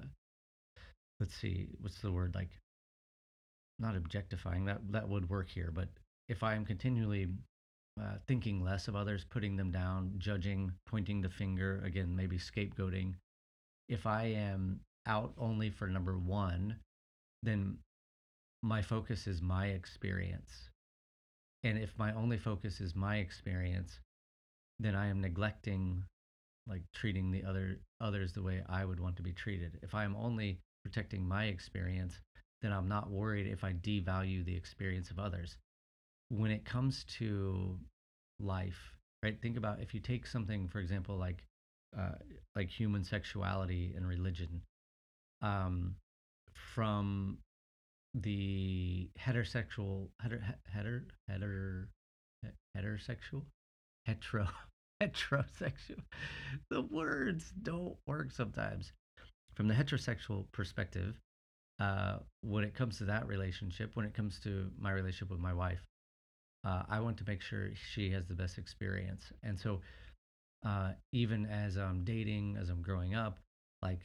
let's 1.19 1.35
see 1.35 1.67
what's 1.79 2.01
the 2.01 2.11
word 2.11 2.35
like 2.35 2.49
not 3.79 3.95
objectifying 3.95 4.65
that 4.65 4.79
that 4.91 5.07
would 5.07 5.29
work 5.29 5.49
here, 5.49 5.71
but 5.73 5.89
if 6.27 6.43
I 6.43 6.53
am 6.53 6.65
continually 6.65 7.27
uh, 7.99 8.15
thinking 8.27 8.63
less 8.63 8.87
of 8.87 8.95
others, 8.95 9.25
putting 9.29 9.55
them 9.57 9.71
down, 9.71 10.13
judging, 10.17 10.71
pointing 10.85 11.21
the 11.21 11.29
finger, 11.29 11.81
again, 11.85 12.15
maybe 12.15 12.37
scapegoating. 12.37 13.13
If 13.89 14.05
I 14.05 14.25
am 14.25 14.79
out 15.05 15.33
only 15.37 15.69
for 15.69 15.87
number 15.87 16.17
one, 16.17 16.77
then 17.43 17.77
my 18.61 18.81
focus 18.81 19.27
is 19.27 19.41
my 19.41 19.67
experience. 19.67 20.69
And 21.63 21.77
if 21.77 21.89
my 21.97 22.13
only 22.13 22.37
focus 22.37 22.79
is 22.79 22.95
my 22.95 23.17
experience, 23.17 23.99
then 24.79 24.95
I 24.95 25.07
am 25.07 25.21
neglecting 25.21 26.03
like 26.67 26.83
treating 26.93 27.31
the 27.31 27.43
other 27.43 27.79
others 27.99 28.33
the 28.33 28.43
way 28.43 28.63
I 28.69 28.85
would 28.85 28.99
want 28.99 29.15
to 29.17 29.23
be 29.23 29.33
treated. 29.33 29.79
If 29.81 29.95
I 29.95 30.03
am 30.03 30.15
only 30.15 30.59
protecting 30.83 31.27
my 31.27 31.45
experience, 31.45 32.19
then 32.61 32.71
I'm 32.71 32.87
not 32.87 33.09
worried 33.09 33.47
if 33.47 33.63
I 33.63 33.73
devalue 33.73 34.45
the 34.45 34.55
experience 34.55 35.09
of 35.09 35.19
others 35.19 35.57
when 36.29 36.51
it 36.51 36.63
comes 36.63 37.03
to 37.17 37.77
life, 38.39 38.93
right? 39.23 39.41
Think 39.41 39.57
about 39.57 39.81
if 39.81 39.93
you 39.93 39.99
take 39.99 40.27
something, 40.27 40.67
for 40.67 40.79
example, 40.79 41.17
like 41.17 41.43
uh, 41.97 42.15
like 42.55 42.69
human 42.69 43.03
sexuality 43.03 43.93
and 43.95 44.07
religion, 44.07 44.61
um, 45.41 45.95
from 46.53 47.39
the 48.13 49.09
heterosexual 49.19 50.09
heter 50.23 50.41
heter 50.75 51.03
heter 51.29 51.87
heterosexual 52.77 53.43
hetero 54.09 54.47
heterosexual 55.03 56.03
the 56.69 56.81
words 56.81 57.53
don't 57.63 57.95
work 58.07 58.31
sometimes 58.31 58.91
from 59.55 59.67
the 59.67 59.73
heterosexual 59.73 60.45
perspective 60.51 61.15
uh, 61.79 62.17
when 62.41 62.63
it 62.63 62.73
comes 62.73 62.97
to 62.97 63.05
that 63.05 63.25
relationship 63.27 63.91
when 63.95 64.05
it 64.05 64.13
comes 64.13 64.39
to 64.39 64.69
my 64.77 64.91
relationship 64.91 65.29
with 65.31 65.39
my 65.39 65.53
wife 65.53 65.79
uh, 66.65 66.83
I 66.89 66.99
want 66.99 67.17
to 67.17 67.23
make 67.25 67.41
sure 67.41 67.69
she 67.93 68.11
has 68.11 68.27
the 68.27 68.33
best 68.33 68.57
experience. 68.57 69.31
And 69.43 69.59
so, 69.59 69.81
uh, 70.65 70.91
even 71.13 71.45
as 71.45 71.77
I'm 71.77 72.03
dating, 72.03 72.57
as 72.59 72.69
I'm 72.69 72.81
growing 72.81 73.15
up, 73.15 73.39
like 73.81 74.01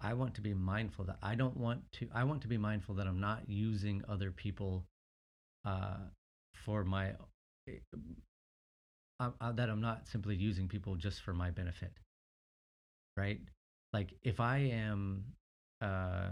I 0.00 0.14
want 0.14 0.34
to 0.34 0.40
be 0.40 0.52
mindful 0.52 1.04
that 1.06 1.18
I 1.22 1.34
don't 1.36 1.56
want 1.56 1.80
to, 1.94 2.08
I 2.12 2.24
want 2.24 2.42
to 2.42 2.48
be 2.48 2.58
mindful 2.58 2.96
that 2.96 3.06
I'm 3.06 3.20
not 3.20 3.48
using 3.48 4.02
other 4.08 4.32
people 4.32 4.84
uh, 5.64 5.98
for 6.64 6.84
my, 6.84 7.12
uh, 9.20 9.52
that 9.52 9.68
I'm 9.70 9.80
not 9.80 10.06
simply 10.08 10.34
using 10.34 10.68
people 10.68 10.96
just 10.96 11.22
for 11.22 11.32
my 11.32 11.50
benefit. 11.50 11.92
Right? 13.16 13.40
Like 13.92 14.14
if 14.22 14.40
I 14.40 14.58
am 14.58 15.24
uh, 15.80 16.30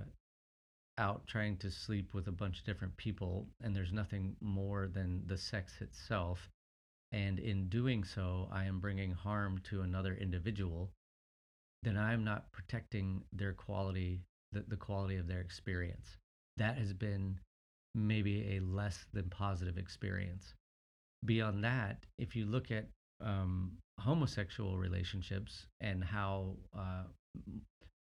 out 0.99 1.27
trying 1.27 1.57
to 1.59 1.71
sleep 1.71 2.13
with 2.13 2.27
a 2.27 2.33
bunch 2.33 2.59
of 2.59 2.65
different 2.65 2.97
people 2.97 3.47
and 3.63 3.75
there's 3.75 3.93
nothing 3.93 4.37
more 4.41 4.89
than 4.89 5.23
the 5.27 5.39
sex 5.39 5.75
itself 5.81 6.51
and 7.13 7.39
in 7.39 7.69
doing 7.69 8.05
so 8.05 8.49
i 8.53 8.65
am 8.65 8.81
bringing 8.81 9.13
harm 9.13 9.61
to 9.65 9.81
another 9.83 10.15
individual 10.21 10.91
then 11.83 11.97
i'm 11.97 12.25
not 12.25 12.51
protecting 12.53 13.23
their 13.33 13.53
quality 13.53 14.21
the, 14.53 14.65
the 14.69 14.77
quality 14.77 15.17
of 15.17 15.29
their 15.29 15.41
experience 15.41 16.17
that 16.57 16.77
has 16.77 16.93
been 16.93 17.39
maybe 17.95 18.57
a 18.57 18.61
less 18.61 19.07
than 19.13 19.31
positive 19.31 19.79
experience 19.79 20.55
beyond 21.25 21.65
that 21.65 22.05
if 22.19 22.37
you 22.37 22.47
look 22.47 22.71
at 22.71 22.87
um, 23.21 23.73
homosexual 23.99 24.79
relationships 24.79 25.67
and 25.81 26.05
how 26.05 26.57
uh, 26.77 27.05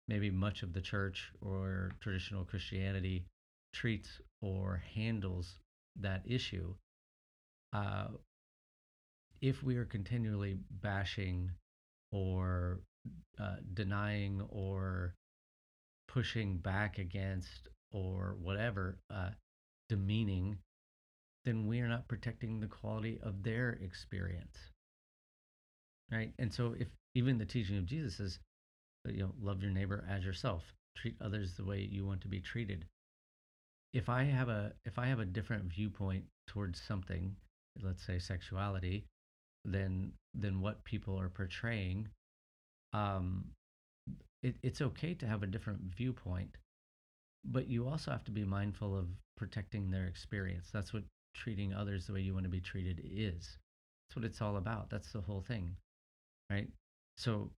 maybe 0.08 0.30
much 0.30 0.62
of 0.62 0.72
the 0.72 0.80
church 0.80 1.30
or 1.40 1.92
traditional 2.00 2.44
Christianity 2.44 3.24
treats 3.72 4.20
or 4.42 4.82
handles 4.94 5.58
that 6.00 6.22
issue. 6.24 6.74
Uh, 7.72 8.08
if 9.40 9.62
we 9.62 9.76
are 9.76 9.84
continually 9.84 10.58
bashing 10.82 11.50
or 12.12 12.80
uh, 13.38 13.56
denying 13.74 14.42
or 14.50 15.14
pushing 16.08 16.58
back 16.58 16.98
against 16.98 17.68
or 17.92 18.36
whatever, 18.40 18.98
uh, 19.14 19.30
demeaning, 19.88 20.58
then 21.44 21.66
we 21.66 21.80
are 21.80 21.88
not 21.88 22.08
protecting 22.08 22.60
the 22.60 22.66
quality 22.66 23.18
of 23.22 23.42
their 23.42 23.78
experience. 23.82 24.58
Right. 26.10 26.32
And 26.38 26.52
so, 26.52 26.74
if 26.78 26.88
even 27.14 27.38
the 27.38 27.46
teaching 27.46 27.78
of 27.78 27.86
Jesus 27.86 28.18
is 28.20 28.40
you 29.06 29.20
know 29.20 29.32
love 29.40 29.62
your 29.62 29.72
neighbor 29.72 30.04
as 30.08 30.24
yourself 30.24 30.62
treat 30.96 31.16
others 31.20 31.54
the 31.54 31.64
way 31.64 31.88
you 31.90 32.04
want 32.04 32.20
to 32.20 32.28
be 32.28 32.40
treated 32.40 32.84
if 33.92 34.08
i 34.08 34.24
have 34.24 34.48
a 34.48 34.72
if 34.84 34.98
i 34.98 35.06
have 35.06 35.20
a 35.20 35.24
different 35.24 35.64
viewpoint 35.64 36.24
towards 36.46 36.80
something 36.80 37.34
let's 37.82 38.04
say 38.04 38.18
sexuality 38.18 39.04
than 39.64 40.12
than 40.34 40.60
what 40.60 40.84
people 40.84 41.18
are 41.18 41.28
portraying 41.28 42.08
um 42.92 43.44
it, 44.42 44.56
it's 44.62 44.80
okay 44.80 45.14
to 45.14 45.26
have 45.26 45.42
a 45.42 45.46
different 45.46 45.80
viewpoint 45.96 46.56
but 47.44 47.68
you 47.68 47.88
also 47.88 48.10
have 48.10 48.24
to 48.24 48.30
be 48.30 48.44
mindful 48.44 48.96
of 48.96 49.06
protecting 49.36 49.90
their 49.90 50.06
experience 50.06 50.68
that's 50.72 50.92
what 50.92 51.04
treating 51.34 51.72
others 51.72 52.06
the 52.06 52.12
way 52.12 52.20
you 52.20 52.34
want 52.34 52.44
to 52.44 52.50
be 52.50 52.60
treated 52.60 53.00
is 53.04 53.58
that's 54.08 54.16
what 54.16 54.24
it's 54.24 54.40
all 54.40 54.56
about 54.56 54.90
that's 54.90 55.12
the 55.12 55.20
whole 55.20 55.42
thing 55.42 55.76
right 56.50 56.68
so 57.16 57.50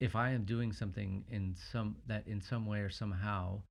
if 0.00 0.16
I 0.16 0.30
am 0.30 0.44
doing 0.44 0.72
something 0.72 1.24
in 1.28 1.54
some 1.70 1.96
that 2.06 2.26
in 2.26 2.40
some 2.40 2.66
way 2.66 2.80
or 2.80 2.90
somehow 2.90 3.62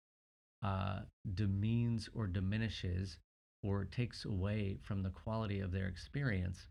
uh, 0.63 0.99
demeans 1.33 2.09
or 2.13 2.27
diminishes 2.27 3.17
or 3.63 3.85
takes 3.85 4.25
away 4.25 4.77
from 4.83 5.01
the 5.01 5.09
quality 5.09 5.59
of 5.59 5.71
their 5.71 5.87
experience, 5.87 6.67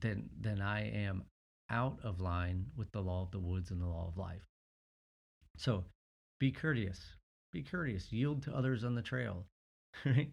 then 0.00 0.30
then 0.40 0.60
I 0.62 0.88
am 0.90 1.24
out 1.70 1.98
of 2.04 2.20
line 2.20 2.66
with 2.76 2.92
the 2.92 3.00
law 3.00 3.22
of 3.22 3.30
the 3.32 3.40
woods 3.40 3.70
and 3.70 3.80
the 3.80 3.86
law 3.86 4.06
of 4.08 4.16
life. 4.16 4.46
So 5.56 5.84
be 6.38 6.52
courteous. 6.52 7.00
Be 7.52 7.62
courteous. 7.62 8.12
Yield 8.12 8.42
to 8.44 8.54
others 8.54 8.84
on 8.84 8.94
the 8.94 9.02
trail. 9.02 9.46
Right? 10.04 10.32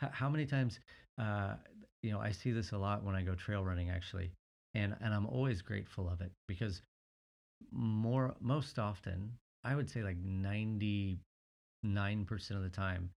How 0.00 0.28
many 0.30 0.46
times, 0.46 0.80
uh, 1.18 1.54
you 2.02 2.10
know, 2.10 2.20
I 2.20 2.32
see 2.32 2.52
this 2.52 2.72
a 2.72 2.78
lot 2.78 3.04
when 3.04 3.14
I 3.14 3.22
go 3.22 3.34
trail 3.34 3.64
running 3.64 3.90
actually, 3.90 4.32
and 4.74 4.96
and 5.00 5.12
I'm 5.12 5.26
always 5.26 5.62
grateful 5.62 6.08
of 6.08 6.20
it 6.20 6.32
because 6.48 6.82
more 7.72 8.34
most 8.40 8.78
often, 8.78 9.32
I 9.64 9.74
would 9.74 9.90
say 9.90 10.02
like 10.02 10.16
99% 10.24 11.20
of 12.50 12.62
the 12.62 12.70
time, 12.70 13.10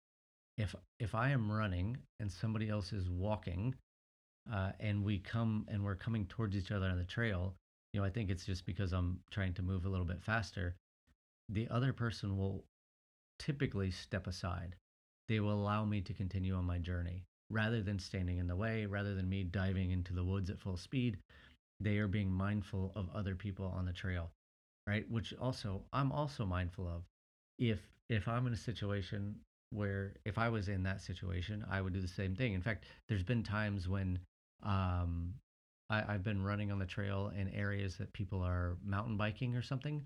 if 0.57 0.75
if 0.99 1.15
I 1.15 1.29
am 1.29 1.51
running 1.51 1.97
and 2.19 2.31
somebody 2.31 2.69
else 2.69 2.91
is 2.93 3.09
walking, 3.09 3.75
uh, 4.51 4.71
and 4.79 5.03
we 5.03 5.19
come 5.19 5.65
and 5.69 5.83
we're 5.83 5.95
coming 5.95 6.25
towards 6.25 6.55
each 6.55 6.71
other 6.71 6.87
on 6.87 6.97
the 6.97 7.05
trail, 7.05 7.55
you 7.93 7.99
know, 7.99 8.05
I 8.05 8.09
think 8.09 8.29
it's 8.29 8.45
just 8.45 8.65
because 8.65 8.91
I'm 8.93 9.19
trying 9.31 9.53
to 9.53 9.61
move 9.61 9.85
a 9.85 9.89
little 9.89 10.05
bit 10.05 10.21
faster. 10.21 10.75
The 11.49 11.67
other 11.69 11.93
person 11.93 12.37
will 12.37 12.65
typically 13.39 13.91
step 13.91 14.27
aside. 14.27 14.75
They 15.27 15.39
will 15.39 15.53
allow 15.53 15.85
me 15.85 16.01
to 16.01 16.13
continue 16.13 16.55
on 16.55 16.65
my 16.65 16.79
journey. 16.79 17.23
Rather 17.49 17.81
than 17.81 17.99
standing 17.99 18.37
in 18.37 18.47
the 18.47 18.55
way, 18.55 18.85
rather 18.85 19.13
than 19.15 19.29
me 19.29 19.43
diving 19.43 19.91
into 19.91 20.13
the 20.13 20.23
woods 20.23 20.49
at 20.49 20.59
full 20.59 20.77
speed 20.77 21.17
they 21.79 21.97
are 21.97 22.07
being 22.07 22.31
mindful 22.31 22.91
of 22.95 23.09
other 23.13 23.35
people 23.35 23.65
on 23.65 23.85
the 23.85 23.93
trail 23.93 24.31
right? 24.87 25.09
Which 25.09 25.33
also 25.39 25.83
i'm 25.93 26.11
also 26.11 26.45
mindful 26.45 26.87
of. 26.87 27.03
If 27.59 27.79
if 28.09 28.27
i'm 28.27 28.47
in 28.47 28.53
a 28.53 28.57
situation 28.57 29.35
where 29.71 30.13
if 30.25 30.37
i 30.37 30.49
was 30.49 30.69
in 30.69 30.83
that 30.83 31.01
situation 31.01 31.65
i 31.69 31.81
would 31.81 31.93
do 31.93 32.01
the 32.01 32.07
same 32.07 32.35
thing. 32.35 32.53
In 32.53 32.61
fact 32.61 32.85
there's 33.07 33.23
been 33.23 33.43
times 33.43 33.87
when 33.87 34.19
um 34.63 35.33
I, 35.89 36.13
i've 36.13 36.23
been 36.23 36.43
running 36.43 36.71
on 36.71 36.79
the 36.79 36.85
trail 36.85 37.31
in 37.37 37.49
areas 37.49 37.97
that 37.97 38.13
people 38.13 38.41
are 38.41 38.77
mountain 38.83 39.17
biking 39.17 39.55
or 39.55 39.61
something 39.61 40.03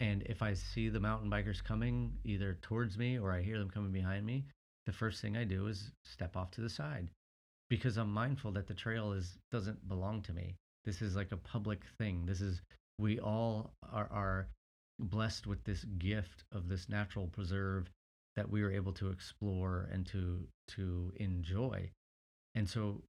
and 0.00 0.22
if 0.26 0.42
i 0.42 0.52
see 0.52 0.88
the 0.88 1.00
mountain 1.00 1.30
bikers 1.30 1.62
coming 1.62 2.12
either 2.24 2.58
towards 2.62 2.96
me 2.96 3.18
or 3.18 3.32
i 3.32 3.42
hear 3.42 3.58
them 3.58 3.70
coming 3.70 3.92
behind 3.92 4.24
me 4.24 4.44
the 4.86 4.92
first 4.92 5.20
thing 5.20 5.36
i 5.36 5.44
do 5.44 5.66
is 5.66 5.90
step 6.04 6.36
off 6.36 6.50
to 6.50 6.60
the 6.60 6.70
side 6.70 7.08
because 7.68 7.96
i'm 7.96 8.12
mindful 8.12 8.52
that 8.52 8.66
the 8.66 8.74
trail 8.74 9.12
is 9.12 9.38
doesn't 9.50 9.88
belong 9.88 10.22
to 10.22 10.32
me 10.32 10.54
this 10.88 11.02
is 11.02 11.14
like 11.14 11.32
a 11.32 11.36
public 11.36 11.84
thing. 11.98 12.24
This 12.24 12.40
is 12.40 12.62
we 12.98 13.20
all 13.20 13.74
are, 13.92 14.08
are 14.10 14.48
blessed 14.98 15.46
with 15.46 15.62
this 15.64 15.84
gift 15.98 16.44
of 16.50 16.66
this 16.66 16.88
natural 16.88 17.26
preserve 17.26 17.90
that 18.36 18.48
we 18.48 18.62
are 18.62 18.70
able 18.70 18.94
to 18.94 19.10
explore 19.10 19.86
and 19.92 20.06
to 20.06 20.48
to 20.68 21.12
enjoy. 21.16 21.90
And 22.54 22.66
so, 22.66 23.02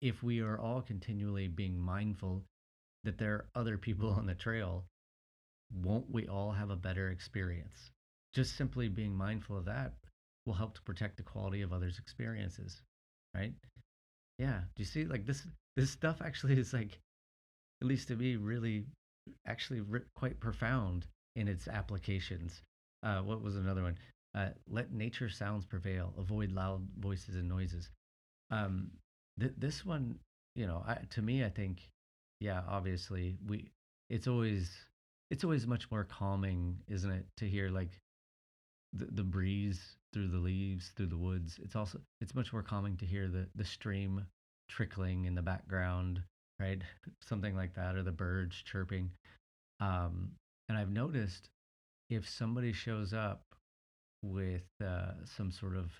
if 0.00 0.22
we 0.22 0.42
are 0.42 0.60
all 0.60 0.80
continually 0.80 1.48
being 1.48 1.76
mindful 1.76 2.44
that 3.02 3.18
there 3.18 3.34
are 3.34 3.46
other 3.56 3.78
people 3.78 4.10
on 4.18 4.26
the 4.26 4.34
trail, 4.36 4.84
won't 5.72 6.10
we 6.10 6.26
all 6.28 6.52
have 6.52 6.70
a 6.70 6.76
better 6.76 7.10
experience? 7.10 7.90
Just 8.34 8.56
simply 8.56 8.88
being 8.88 9.14
mindful 9.14 9.56
of 9.56 9.64
that 9.66 9.92
will 10.46 10.54
help 10.54 10.74
to 10.74 10.82
protect 10.82 11.16
the 11.16 11.22
quality 11.22 11.62
of 11.62 11.72
others' 11.72 11.98
experiences, 11.98 12.82
right? 13.34 13.52
Yeah. 14.38 14.60
Do 14.74 14.82
you 14.82 14.84
see? 14.84 15.04
Like 15.04 15.26
this, 15.26 15.46
this 15.76 15.90
stuff 15.90 16.20
actually 16.22 16.58
is 16.58 16.72
like, 16.72 16.98
at 17.80 17.88
least 17.88 18.08
to 18.08 18.16
me, 18.16 18.36
really, 18.36 18.84
actually 19.46 19.80
ri 19.80 20.00
quite 20.14 20.40
profound 20.40 21.06
in 21.36 21.48
its 21.48 21.68
applications. 21.68 22.62
Uh, 23.02 23.20
what 23.20 23.42
was 23.42 23.56
another 23.56 23.82
one? 23.82 23.96
Uh, 24.34 24.48
let 24.68 24.92
nature 24.92 25.28
sounds 25.28 25.64
prevail. 25.64 26.12
Avoid 26.18 26.50
loud 26.52 26.86
voices 26.98 27.36
and 27.36 27.48
noises. 27.48 27.90
Um, 28.50 28.90
th- 29.38 29.54
this 29.56 29.84
one, 29.86 30.18
you 30.56 30.66
know, 30.66 30.82
I, 30.86 30.98
to 31.10 31.22
me, 31.22 31.44
I 31.44 31.50
think, 31.50 31.88
yeah, 32.40 32.62
obviously, 32.68 33.36
we. 33.46 33.70
It's 34.10 34.26
always, 34.26 34.70
it's 35.30 35.44
always 35.44 35.66
much 35.66 35.90
more 35.90 36.04
calming, 36.04 36.78
isn't 36.88 37.10
it, 37.10 37.26
to 37.38 37.48
hear 37.48 37.68
like 37.68 38.00
the, 38.92 39.06
the 39.06 39.24
breeze 39.24 39.96
through 40.12 40.28
the 40.28 40.38
leaves, 40.38 40.92
through 40.96 41.06
the 41.06 41.16
woods. 41.16 41.58
It's 41.62 41.76
also, 41.76 42.00
it's 42.20 42.34
much 42.34 42.52
more 42.52 42.62
calming 42.62 42.96
to 42.98 43.06
hear 43.06 43.28
the 43.28 43.48
the 43.54 43.64
stream 43.64 44.24
trickling 44.68 45.24
in 45.24 45.34
the 45.34 45.42
background, 45.42 46.22
right? 46.60 46.82
Something 47.20 47.56
like 47.56 47.74
that, 47.74 47.96
or 47.96 48.02
the 48.02 48.12
birds 48.12 48.56
chirping. 48.64 49.10
Um, 49.80 50.32
and 50.68 50.78
I've 50.78 50.90
noticed 50.90 51.48
if 52.10 52.28
somebody 52.28 52.72
shows 52.72 53.12
up 53.12 53.42
with 54.22 54.64
uh, 54.82 55.12
some 55.36 55.50
sort 55.50 55.76
of 55.76 55.90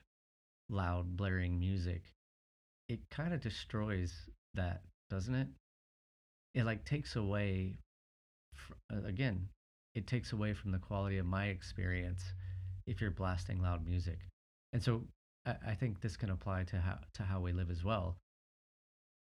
loud, 0.68 1.16
blaring 1.16 1.58
music, 1.58 2.02
it 2.88 3.00
kind 3.10 3.34
of 3.34 3.40
destroys 3.40 4.12
that, 4.54 4.82
doesn't 5.10 5.34
it? 5.34 5.48
It 6.54 6.64
like 6.64 6.84
takes 6.84 7.16
away, 7.16 7.78
again, 8.90 9.49
it 9.94 10.07
takes 10.07 10.33
away 10.33 10.55
from 10.55 10.73
the 10.73 10.79
quality 10.79 11.18
of 11.18 11.27
my 11.27 11.47
experience 11.47 12.23
if 12.87 13.01
you're 13.01 13.11
blasting 13.11 13.61
loud 13.61 13.87
music. 13.87 14.18
And 14.73 14.83
so 14.83 15.03
I, 15.47 15.55
I 15.68 15.75
think 15.75 16.01
this 16.01 16.16
can 16.16 16.31
apply 16.31 16.64
to 16.64 16.81
how 16.81 16.99
to 17.14 17.23
how 17.23 17.40
we 17.40 17.53
live 17.53 17.70
as 17.70 17.85
well. 17.85 18.16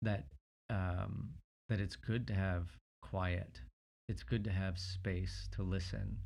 That 0.02 0.24
um, 0.70 1.30
that 1.68 1.80
it's 1.80 1.96
good 1.96 2.26
to 2.28 2.34
have 2.34 2.66
quiet. 3.02 3.60
It's 4.08 4.22
good 4.22 4.44
to 4.44 4.50
have 4.50 4.78
space 4.78 5.48
to 5.52 5.62
listen. 5.62 6.16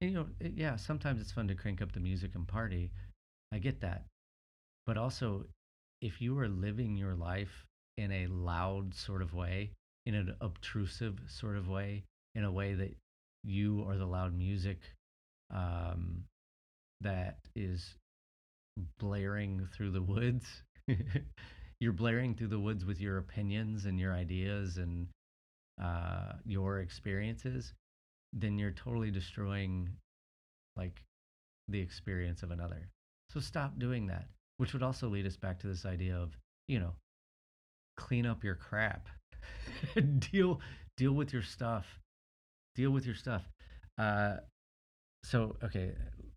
And, 0.00 0.10
you 0.10 0.16
know, 0.16 0.26
it, 0.40 0.52
yeah, 0.56 0.76
sometimes 0.76 1.20
it's 1.20 1.32
fun 1.32 1.48
to 1.48 1.54
crank 1.54 1.80
up 1.80 1.92
the 1.92 2.00
music 2.00 2.34
and 2.34 2.46
party. 2.46 2.90
I 3.52 3.58
get 3.58 3.80
that. 3.80 4.04
But 4.86 4.98
also, 4.98 5.46
if 6.02 6.20
you 6.20 6.38
are 6.38 6.48
living 6.48 6.96
your 6.96 7.14
life 7.14 7.64
in 7.96 8.12
a 8.12 8.26
loud 8.26 8.94
sort 8.94 9.22
of 9.22 9.32
way, 9.32 9.70
in 10.04 10.14
an 10.14 10.36
obtrusive 10.40 11.18
sort 11.28 11.56
of 11.56 11.68
way, 11.68 12.04
in 12.34 12.44
a 12.44 12.52
way 12.52 12.74
that 12.74 12.94
you 13.44 13.84
are 13.88 13.96
the 13.96 14.06
loud 14.06 14.36
music 14.36 14.78
um, 15.54 16.24
that 17.00 17.38
is 17.54 17.96
blaring 18.98 19.68
through 19.74 19.90
the 19.90 20.02
woods, 20.02 20.62
you're 21.80 21.92
blaring 21.92 22.34
through 22.34 22.48
the 22.48 22.58
woods 22.58 22.84
with 22.84 23.00
your 23.00 23.18
opinions 23.18 23.84
and 23.84 23.98
your 24.00 24.12
ideas 24.12 24.78
and 24.78 25.08
uh, 25.82 26.32
your 26.44 26.80
experiences, 26.80 27.72
then 28.32 28.58
you're 28.58 28.70
totally 28.70 29.10
destroying 29.10 29.90
like 30.76 31.02
the 31.68 31.80
experience 31.80 32.42
of 32.42 32.50
another. 32.50 32.88
So 33.30 33.40
stop 33.40 33.78
doing 33.78 34.06
that, 34.08 34.26
which 34.58 34.72
would 34.72 34.82
also 34.82 35.08
lead 35.08 35.26
us 35.26 35.36
back 35.36 35.58
to 35.60 35.66
this 35.66 35.84
idea 35.84 36.16
of, 36.16 36.36
you 36.68 36.78
know, 36.78 36.94
clean 37.96 38.26
up 38.26 38.44
your 38.44 38.54
crap. 38.54 39.08
deal 40.32 40.60
deal 40.96 41.12
with 41.12 41.32
your 41.32 41.42
stuff. 41.42 42.00
Deal 42.74 42.90
with 42.90 43.06
your 43.06 43.14
stuff. 43.14 43.42
Uh 43.98 44.36
so 45.24 45.56
okay, 45.62 45.92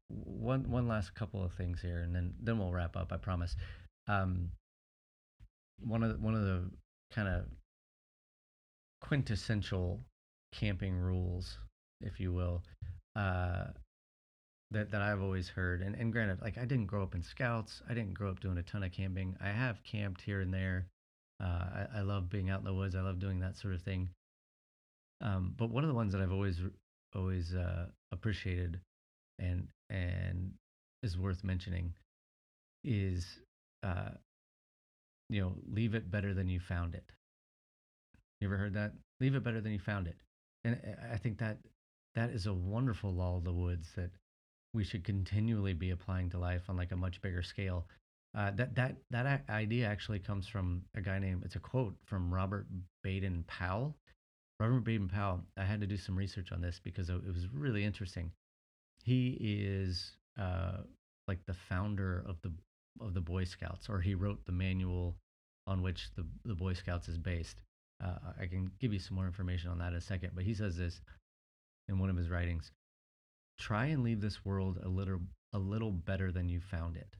one 0.09 0.69
one 0.69 0.87
last 0.87 1.13
couple 1.15 1.43
of 1.43 1.53
things 1.53 1.81
here 1.81 2.01
and 2.01 2.15
then 2.15 2.33
then 2.41 2.57
we'll 2.57 2.71
wrap 2.71 2.95
up, 2.95 3.11
I 3.11 3.17
promise. 3.17 3.55
Um 4.07 4.51
one 5.79 6.03
of 6.03 6.13
the, 6.13 6.19
one 6.19 6.33
of 6.35 6.41
the 6.41 6.69
kind 7.11 7.27
of 7.27 7.45
quintessential 9.01 9.99
camping 10.53 10.97
rules, 10.97 11.57
if 12.01 12.19
you 12.19 12.31
will, 12.33 12.63
uh 13.15 13.65
that 14.71 14.91
that 14.91 15.01
I've 15.01 15.21
always 15.21 15.49
heard. 15.49 15.81
And 15.81 15.95
and 15.95 16.11
granted, 16.11 16.41
like 16.41 16.57
I 16.57 16.65
didn't 16.65 16.87
grow 16.87 17.03
up 17.03 17.15
in 17.15 17.23
scouts. 17.23 17.81
I 17.89 17.93
didn't 17.93 18.13
grow 18.13 18.29
up 18.29 18.39
doing 18.39 18.57
a 18.57 18.63
ton 18.63 18.83
of 18.83 18.91
camping. 18.91 19.35
I 19.41 19.49
have 19.49 19.83
camped 19.83 20.21
here 20.21 20.41
and 20.41 20.53
there. 20.53 20.87
Uh, 21.41 21.85
I, 21.93 21.99
I 21.99 22.01
love 22.01 22.29
being 22.29 22.49
out 22.49 22.59
in 22.59 22.65
the 22.65 22.73
woods. 22.73 22.95
I 22.95 23.01
love 23.01 23.19
doing 23.19 23.39
that 23.39 23.57
sort 23.57 23.73
of 23.75 23.81
thing. 23.81 24.09
Um, 25.21 25.53
but 25.57 25.69
one 25.69 25.83
of 25.83 25.87
the 25.87 25.95
ones 25.95 26.11
that 26.13 26.21
I've 26.21 26.31
always 26.31 26.59
always 27.15 27.53
uh, 27.53 27.87
appreciated 28.11 28.79
and 29.39 29.67
and 29.89 30.53
is 31.03 31.17
worth 31.17 31.43
mentioning 31.43 31.93
is 32.83 33.25
uh, 33.83 34.09
you 35.29 35.41
know 35.41 35.53
leave 35.71 35.95
it 35.95 36.11
better 36.11 36.33
than 36.33 36.47
you 36.47 36.59
found 36.59 36.95
it. 36.95 37.11
You 38.39 38.47
ever 38.47 38.57
heard 38.57 38.73
that? 38.73 38.93
Leave 39.19 39.35
it 39.35 39.43
better 39.43 39.61
than 39.61 39.71
you 39.71 39.79
found 39.79 40.07
it. 40.07 40.17
And 40.63 40.77
I 40.85 41.13
I 41.13 41.17
think 41.17 41.39
that 41.39 41.57
that 42.15 42.29
is 42.29 42.45
a 42.45 42.53
wonderful 42.53 43.13
law 43.13 43.37
of 43.37 43.43
the 43.43 43.53
woods 43.53 43.87
that 43.95 44.11
we 44.73 44.83
should 44.83 45.03
continually 45.03 45.73
be 45.73 45.91
applying 45.91 46.29
to 46.29 46.37
life 46.39 46.63
on 46.69 46.77
like 46.77 46.91
a 46.91 46.95
much 46.97 47.21
bigger 47.21 47.41
scale. 47.41 47.87
Uh, 48.35 48.51
that 48.51 48.75
that 48.75 48.95
that 49.09 49.43
idea 49.49 49.87
actually 49.87 50.19
comes 50.19 50.47
from 50.47 50.83
a 50.95 51.01
guy 51.01 51.17
named 51.17 51.43
it's 51.43 51.55
a 51.55 51.59
quote 51.59 51.95
from 52.05 52.33
Robert 52.33 52.67
Baden 53.03 53.43
Powell. 53.47 53.95
Robert 54.59 54.81
Baden 54.81 55.09
Powell. 55.09 55.43
I 55.57 55.63
had 55.63 55.81
to 55.81 55.87
do 55.87 55.97
some 55.97 56.15
research 56.15 56.51
on 56.51 56.61
this 56.61 56.79
because 56.83 57.09
it 57.09 57.15
it 57.15 57.33
was 57.33 57.47
really 57.53 57.83
interesting. 57.83 58.31
He 59.03 59.37
is 59.39 60.15
uh, 60.39 60.77
like 61.27 61.39
the 61.45 61.53
founder 61.53 62.23
of 62.27 62.41
the 62.41 62.51
of 62.99 63.13
the 63.13 63.21
Boy 63.21 63.43
Scouts, 63.43 63.89
or 63.89 64.01
he 64.01 64.15
wrote 64.15 64.45
the 64.45 64.51
manual 64.51 65.15
on 65.67 65.81
which 65.81 66.09
the 66.15 66.25
the 66.45 66.55
Boy 66.55 66.73
Scouts 66.73 67.07
is 67.07 67.17
based. 67.17 67.61
Uh, 68.03 68.17
I 68.39 68.45
can 68.45 68.71
give 68.79 68.93
you 68.93 68.99
some 68.99 69.15
more 69.15 69.25
information 69.25 69.69
on 69.69 69.79
that 69.79 69.93
in 69.93 69.95
a 69.95 70.01
second, 70.01 70.31
but 70.35 70.43
he 70.43 70.53
says 70.53 70.77
this 70.77 71.01
in 71.87 71.99
one 71.99 72.09
of 72.09 72.17
his 72.17 72.29
writings 72.29 72.71
try 73.57 73.87
and 73.87 74.03
leave 74.03 74.21
this 74.21 74.45
world 74.45 74.79
a 74.83 74.87
little 74.87 75.21
a 75.53 75.59
little 75.59 75.91
better 75.91 76.31
than 76.31 76.49
you 76.49 76.59
found 76.59 76.95
it. 76.95 77.15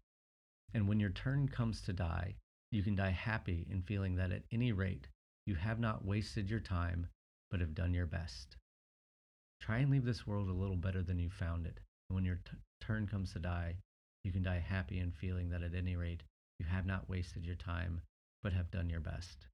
And 0.74 0.88
when 0.88 1.00
your 1.00 1.10
turn 1.10 1.48
comes 1.48 1.82
to 1.82 1.94
die, 1.94 2.36
you 2.72 2.84
can 2.84 2.96
die 2.96 3.12
happy 3.12 3.66
in 3.70 3.82
feeling 3.82 4.16
that 4.16 4.32
at 4.32 4.44
any 4.52 4.72
rate 4.72 5.08
you 5.46 5.56
have 5.56 5.80
not 5.80 6.06
wasted 6.06 6.50
your 6.50 6.60
time, 6.60 7.08
but 7.50 7.60
have 7.60 7.76
done 7.76 7.94
your 7.94 8.06
best. 8.06 8.58
Try 9.62 9.80
and 9.80 9.90
leave 9.90 10.06
this 10.06 10.28
world 10.28 10.50
a 10.50 10.54
little 10.54 10.76
better 10.76 11.02
than 11.02 11.20
you 11.20 11.30
found 11.30 11.66
it. 11.66 11.80
And 12.10 12.16
when 12.16 12.26
your 12.26 12.40
t- 12.46 12.58
turn 12.82 13.08
comes 13.08 13.34
to 13.34 13.40
die, 13.40 13.76
you 14.24 14.32
can 14.32 14.44
die 14.44 14.64
happy 14.66 15.00
in 15.00 15.12
feeling 15.12 15.50
that 15.50 15.64
at 15.64 15.74
any 15.74 15.96
rate 15.96 16.24
you 16.60 16.66
have 16.66 16.86
not 16.86 17.10
wasted 17.10 17.46
your 17.46 17.56
time, 17.56 18.02
but 18.44 18.54
have 18.54 18.72
done 18.72 18.90
your 18.90 19.00
best. 19.00 19.48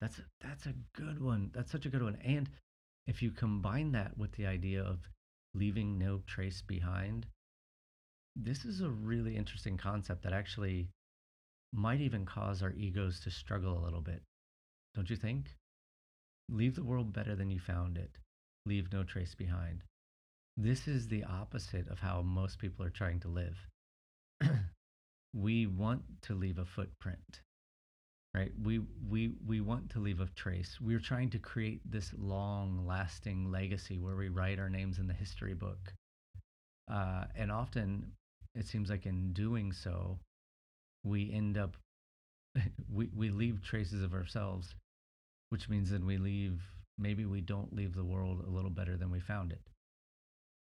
That's 0.00 0.18
a, 0.18 0.22
that's 0.40 0.66
a 0.66 0.74
good 0.94 1.20
one. 1.22 1.50
That's 1.54 1.70
such 1.70 1.86
a 1.86 1.90
good 1.90 2.02
one. 2.02 2.16
And 2.24 2.48
if 3.06 3.22
you 3.22 3.30
combine 3.30 3.92
that 3.92 4.16
with 4.16 4.32
the 4.32 4.46
idea 4.46 4.82
of 4.82 4.98
leaving 5.54 5.98
no 5.98 6.22
trace 6.26 6.62
behind, 6.62 7.26
this 8.36 8.64
is 8.64 8.80
a 8.80 8.88
really 8.88 9.36
interesting 9.36 9.76
concept 9.76 10.22
that 10.22 10.32
actually 10.32 10.88
might 11.72 12.00
even 12.00 12.24
cause 12.24 12.62
our 12.62 12.72
egos 12.72 13.20
to 13.20 13.30
struggle 13.30 13.78
a 13.78 13.84
little 13.84 14.00
bit. 14.00 14.22
Don't 14.94 15.10
you 15.10 15.16
think? 15.16 15.54
Leave 16.50 16.74
the 16.74 16.84
world 16.84 17.12
better 17.12 17.36
than 17.36 17.50
you 17.50 17.58
found 17.58 17.96
it. 17.96 18.18
Leave 18.66 18.92
no 18.92 19.04
trace 19.04 19.34
behind. 19.34 19.82
This 20.56 20.88
is 20.88 21.08
the 21.08 21.24
opposite 21.24 21.88
of 21.88 22.00
how 22.00 22.22
most 22.22 22.58
people 22.58 22.84
are 22.84 22.90
trying 22.90 23.20
to 23.20 23.28
live. 23.28 23.56
we 25.34 25.66
want 25.66 26.02
to 26.22 26.34
leave 26.34 26.58
a 26.58 26.64
footprint 26.64 27.40
right 28.34 28.52
we 28.62 28.80
we 29.08 29.32
we 29.46 29.60
want 29.60 29.90
to 29.90 29.98
leave 29.98 30.20
a 30.20 30.26
trace 30.36 30.78
we're 30.80 31.00
trying 31.00 31.30
to 31.30 31.38
create 31.38 31.80
this 31.84 32.12
long 32.18 32.84
lasting 32.86 33.50
legacy 33.50 33.98
where 33.98 34.16
we 34.16 34.28
write 34.28 34.58
our 34.58 34.70
names 34.70 34.98
in 34.98 35.06
the 35.06 35.14
history 35.14 35.54
book 35.54 35.92
uh, 36.90 37.24
and 37.36 37.50
often 37.50 38.12
it 38.54 38.66
seems 38.66 38.90
like 38.90 39.06
in 39.06 39.32
doing 39.32 39.72
so 39.72 40.18
we 41.04 41.32
end 41.32 41.56
up 41.56 41.76
we, 42.92 43.08
we 43.14 43.30
leave 43.30 43.62
traces 43.62 44.02
of 44.02 44.12
ourselves 44.12 44.74
which 45.50 45.68
means 45.68 45.90
that 45.90 46.04
we 46.04 46.16
leave 46.18 46.60
maybe 46.98 47.24
we 47.26 47.40
don't 47.40 47.74
leave 47.74 47.94
the 47.94 48.04
world 48.04 48.44
a 48.46 48.50
little 48.50 48.70
better 48.70 48.96
than 48.96 49.10
we 49.10 49.20
found 49.20 49.52
it 49.52 49.62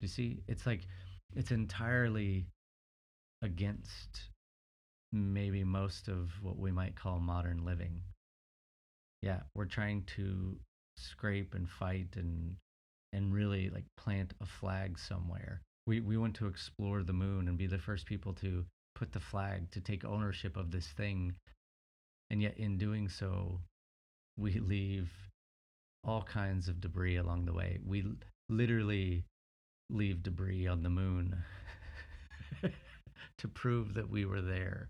you 0.01 0.07
see 0.07 0.41
it's 0.47 0.65
like 0.65 0.87
it's 1.35 1.51
entirely 1.51 2.47
against 3.41 4.29
maybe 5.11 5.63
most 5.63 6.07
of 6.07 6.31
what 6.41 6.57
we 6.57 6.71
might 6.71 6.95
call 6.95 7.19
modern 7.19 7.65
living. 7.65 8.01
Yeah, 9.21 9.41
we're 9.53 9.65
trying 9.65 10.03
to 10.17 10.59
scrape 10.97 11.53
and 11.55 11.69
fight 11.69 12.15
and 12.15 12.55
and 13.13 13.33
really 13.33 13.69
like 13.69 13.85
plant 13.97 14.33
a 14.41 14.45
flag 14.45 14.99
somewhere. 14.99 15.61
We 15.87 15.99
we 16.01 16.17
want 16.17 16.35
to 16.37 16.47
explore 16.47 17.03
the 17.03 17.13
moon 17.13 17.47
and 17.47 17.57
be 17.57 17.67
the 17.67 17.79
first 17.79 18.05
people 18.05 18.33
to 18.35 18.65
put 18.95 19.11
the 19.11 19.19
flag 19.19 19.71
to 19.71 19.81
take 19.81 20.05
ownership 20.05 20.57
of 20.57 20.71
this 20.71 20.87
thing 20.87 21.35
And 22.31 22.41
yet, 22.41 22.57
in 22.57 22.77
doing 22.77 23.09
so, 23.09 23.61
we 24.37 24.59
leave 24.59 25.09
all 26.03 26.21
kinds 26.21 26.67
of 26.67 26.81
debris 26.81 27.17
along 27.17 27.45
the 27.45 27.53
way. 27.53 27.79
We 27.85 28.05
literally 28.49 29.25
leave 29.89 30.23
debris 30.23 30.67
on 30.67 30.83
the 30.83 30.89
moon 30.89 31.35
to 33.37 33.47
prove 33.47 33.93
that 33.95 34.09
we 34.09 34.25
were 34.25 34.41
there. 34.41 34.89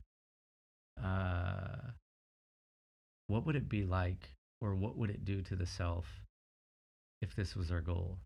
Uh, 1.01 1.91
what 3.27 3.45
would 3.45 3.55
it 3.55 3.69
be 3.69 3.83
like, 3.83 4.29
or 4.61 4.75
what 4.75 4.97
would 4.97 5.09
it 5.09 5.25
do 5.25 5.41
to 5.41 5.55
the 5.55 5.65
self 5.65 6.05
if 7.21 7.35
this 7.35 7.55
was 7.55 7.71
our 7.71 7.81
goal? 7.81 8.19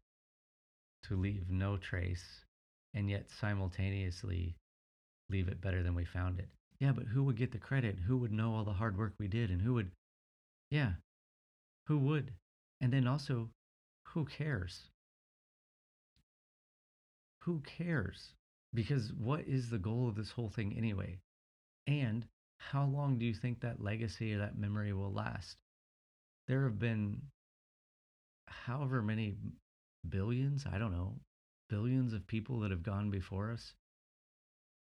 To 1.03 1.15
leave 1.15 1.49
no 1.49 1.77
trace 1.77 2.45
and 2.93 3.09
yet 3.09 3.29
simultaneously 3.39 4.55
leave 5.29 5.47
it 5.47 5.61
better 5.61 5.83
than 5.83 5.95
we 5.95 6.05
found 6.05 6.39
it. 6.39 6.49
Yeah, 6.79 6.91
but 6.91 7.05
who 7.05 7.23
would 7.23 7.37
get 7.37 7.51
the 7.51 7.57
credit? 7.57 7.97
Who 8.07 8.17
would 8.17 8.31
know 8.31 8.55
all 8.55 8.63
the 8.63 8.73
hard 8.73 8.97
work 8.97 9.13
we 9.19 9.27
did? 9.27 9.51
And 9.51 9.61
who 9.61 9.73
would, 9.75 9.91
yeah, 10.71 10.93
who 11.89 11.97
would? 11.97 12.31
And 12.81 12.93
then 12.93 13.07
also, 13.07 13.49
who 14.09 14.23
cares? 14.23 14.91
Who 17.39 17.61
cares? 17.61 18.35
Because 18.75 19.11
what 19.11 19.41
is 19.47 19.71
the 19.71 19.79
goal 19.79 20.07
of 20.07 20.15
this 20.15 20.29
whole 20.29 20.51
thing 20.51 20.75
anyway? 20.77 21.17
And 21.87 22.27
how 22.59 22.85
long 22.85 23.17
do 23.17 23.25
you 23.25 23.33
think 23.33 23.61
that 23.61 23.81
legacy 23.81 24.35
or 24.35 24.37
that 24.37 24.55
memory 24.55 24.93
will 24.93 25.11
last? 25.11 25.57
There 26.47 26.63
have 26.65 26.77
been 26.77 27.23
however 28.45 29.01
many 29.01 29.37
billions, 30.07 30.65
I 30.71 30.77
don't 30.77 30.91
know, 30.91 31.15
billions 31.69 32.13
of 32.13 32.27
people 32.27 32.59
that 32.59 32.71
have 32.71 32.83
gone 32.83 33.09
before 33.09 33.51
us. 33.51 33.73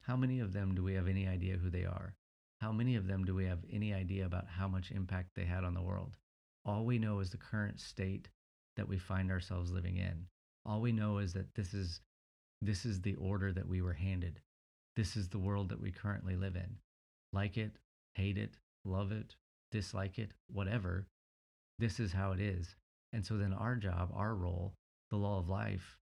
How 0.02 0.16
many 0.16 0.40
of 0.40 0.52
them 0.52 0.74
do 0.74 0.82
we 0.82 0.94
have 0.94 1.08
any 1.08 1.26
idea 1.26 1.56
who 1.56 1.70
they 1.70 1.86
are? 1.86 2.14
How 2.60 2.72
many 2.72 2.96
of 2.96 3.06
them 3.06 3.24
do 3.24 3.34
we 3.34 3.46
have 3.46 3.60
any 3.72 3.94
idea 3.94 4.26
about 4.26 4.48
how 4.48 4.68
much 4.68 4.90
impact 4.90 5.30
they 5.34 5.46
had 5.46 5.64
on 5.64 5.72
the 5.72 5.82
world? 5.82 6.18
All 6.64 6.85
we 6.85 6.99
know 6.99 7.20
is 7.20 7.31
the 7.31 7.37
current 7.37 7.81
state 7.81 8.29
that 8.77 8.88
we 8.88 8.99
find 8.99 9.31
ourselves 9.31 9.70
living 9.70 9.96
in. 9.96 10.27
All 10.64 10.81
we 10.81 10.92
know 10.92 11.18
is 11.18 11.33
that 11.33 11.55
this 11.55 11.75
is 11.75 12.01
this 12.62 12.85
is 12.85 13.01
the 13.01 13.14
order 13.14 13.53
that 13.53 13.68
we 13.68 13.81
were 13.81 13.94
handed. 13.94 14.40
This 14.96 15.16
is 15.16 15.29
the 15.29 15.38
world 15.38 15.70
that 15.70 15.81
we 15.81 15.90
currently 15.90 16.37
live 16.37 16.57
in. 16.57 16.77
Like 17.33 17.57
it, 17.57 17.73
hate 18.14 18.37
it, 18.37 18.59
love 18.85 19.12
it, 19.12 19.35
dislike 19.70 20.18
it, 20.18 20.33
whatever. 20.49 21.07
This 21.79 21.99
is 21.99 22.12
how 22.12 22.33
it 22.33 22.40
is. 22.40 22.77
And 23.12 23.25
so 23.25 23.38
then 23.38 23.55
our 23.55 23.77
job, 23.77 24.11
our 24.14 24.35
role, 24.35 24.75
the 25.11 25.16
law 25.16 25.38
of 25.38 25.49
life 25.49 25.96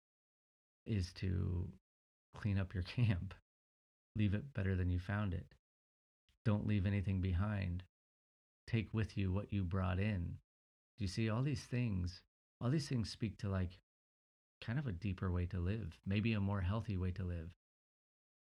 is 0.86 1.12
to 1.14 1.68
clean 2.34 2.58
up 2.58 2.74
your 2.74 2.82
camp. 2.96 3.34
Leave 4.16 4.34
it 4.34 4.52
better 4.52 4.74
than 4.74 4.90
you 4.90 4.98
found 4.98 5.32
it. 5.32 5.46
Don't 6.44 6.66
leave 6.66 6.86
anything 6.86 7.20
behind. 7.20 7.84
Take 8.66 8.88
with 8.92 9.16
you 9.16 9.32
what 9.32 9.52
you 9.52 9.62
brought 9.62 10.00
in. 10.00 10.38
Do 10.98 11.04
you 11.04 11.08
see 11.08 11.30
all 11.30 11.42
these 11.42 11.62
things? 11.62 12.22
All 12.60 12.70
these 12.70 12.88
things 12.88 13.08
speak 13.10 13.38
to 13.38 13.48
like 13.48 13.78
kind 14.60 14.78
of 14.78 14.88
a 14.88 14.92
deeper 14.92 15.30
way 15.30 15.46
to 15.46 15.60
live, 15.60 15.98
maybe 16.04 16.32
a 16.32 16.40
more 16.40 16.60
healthy 16.60 16.96
way 16.96 17.12
to 17.12 17.24
live, 17.24 17.50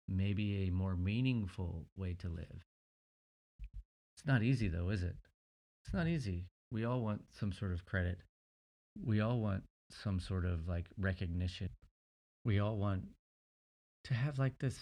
maybe 0.07 0.69
a 0.69 0.71
more 0.71 0.95
meaningful 0.95 1.87
way 1.97 2.15
to 2.21 2.29
live. 2.29 2.65
It's 4.17 4.27
not 4.27 4.43
easy 4.43 4.69
though, 4.69 4.91
is 4.91 5.03
it? 5.03 5.17
It's 5.85 5.95
not 5.95 6.07
easy. 6.07 6.47
We 6.71 6.85
all 6.85 7.01
want 7.01 7.23
some 7.39 7.53
sort 7.53 7.73
of 7.73 7.85
credit. 7.85 8.19
We 9.05 9.21
all 9.21 9.41
want 9.41 9.65
some 9.91 10.21
sort 10.21 10.45
of 10.45 10.69
like 10.69 10.87
recognition. 10.97 11.71
We 12.45 12.61
all 12.61 12.77
want 12.77 13.05
to 14.05 14.15
have 14.15 14.39
like 14.39 14.59
this 14.59 14.79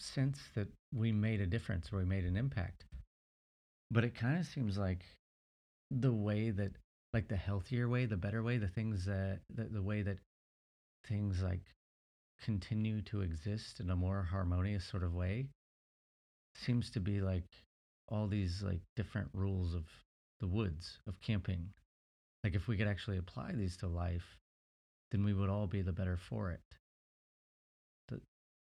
sense 0.00 0.40
that 0.54 0.68
we 0.92 1.12
made 1.12 1.40
a 1.40 1.46
difference 1.46 1.92
or 1.92 1.98
we 1.98 2.04
made 2.04 2.24
an 2.24 2.36
impact. 2.36 2.84
But 3.90 4.04
it 4.04 4.14
kind 4.14 4.38
of 4.38 4.46
seems 4.46 4.76
like 4.76 5.04
the 5.90 6.12
way 6.12 6.50
that 6.50 6.72
like 7.16 7.28
the 7.28 7.36
healthier 7.36 7.88
way, 7.88 8.04
the 8.04 8.14
better 8.14 8.42
way, 8.42 8.58
the 8.58 8.68
things 8.68 9.06
that 9.06 9.38
the, 9.54 9.64
the 9.64 9.80
way 9.80 10.02
that 10.02 10.18
things 11.08 11.40
like 11.42 11.62
continue 12.44 13.00
to 13.00 13.22
exist 13.22 13.80
in 13.80 13.88
a 13.88 13.96
more 13.96 14.22
harmonious 14.22 14.84
sort 14.84 15.02
of 15.02 15.14
way 15.14 15.46
seems 16.56 16.90
to 16.90 17.00
be 17.00 17.22
like 17.22 17.48
all 18.10 18.26
these 18.26 18.62
like 18.62 18.82
different 18.96 19.30
rules 19.32 19.72
of 19.72 19.84
the 20.40 20.46
woods 20.46 20.98
of 21.08 21.18
camping. 21.22 21.70
Like 22.44 22.54
if 22.54 22.68
we 22.68 22.76
could 22.76 22.86
actually 22.86 23.16
apply 23.16 23.52
these 23.52 23.78
to 23.78 23.86
life 23.86 24.36
then 25.10 25.24
we 25.24 25.32
would 25.32 25.48
all 25.48 25.66
be 25.66 25.80
the 25.80 25.92
better 25.92 26.18
for 26.28 26.50
it. 26.50 26.60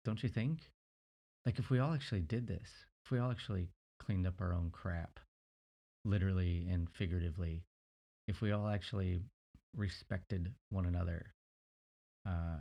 Don't 0.06 0.24
you 0.24 0.30
think? 0.30 0.72
Like 1.46 1.60
if 1.60 1.70
we 1.70 1.78
all 1.78 1.94
actually 1.94 2.22
did 2.22 2.48
this 2.48 2.72
if 3.06 3.12
we 3.12 3.20
all 3.20 3.30
actually 3.30 3.68
cleaned 4.00 4.26
up 4.26 4.42
our 4.42 4.56
own 4.56 4.72
crap 4.72 5.20
literally 6.04 6.68
and 6.68 6.90
figuratively 6.90 7.62
if 8.30 8.42
we 8.42 8.52
all 8.52 8.68
actually 8.68 9.20
respected 9.76 10.54
one 10.70 10.86
another 10.86 11.34
uh, 12.28 12.60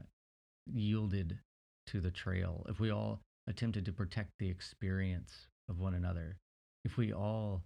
yielded 0.67 1.39
to 1.87 2.01
the 2.01 2.11
trail, 2.11 2.65
if 2.71 2.81
we 2.81 2.91
all 2.91 3.21
attempted 3.47 3.85
to 3.85 3.93
protect 3.93 4.31
the 4.39 4.49
experience 4.49 5.47
of 5.69 5.79
one 5.79 5.93
another, 5.93 6.39
if 6.87 6.97
we 6.97 7.13
all 7.13 7.63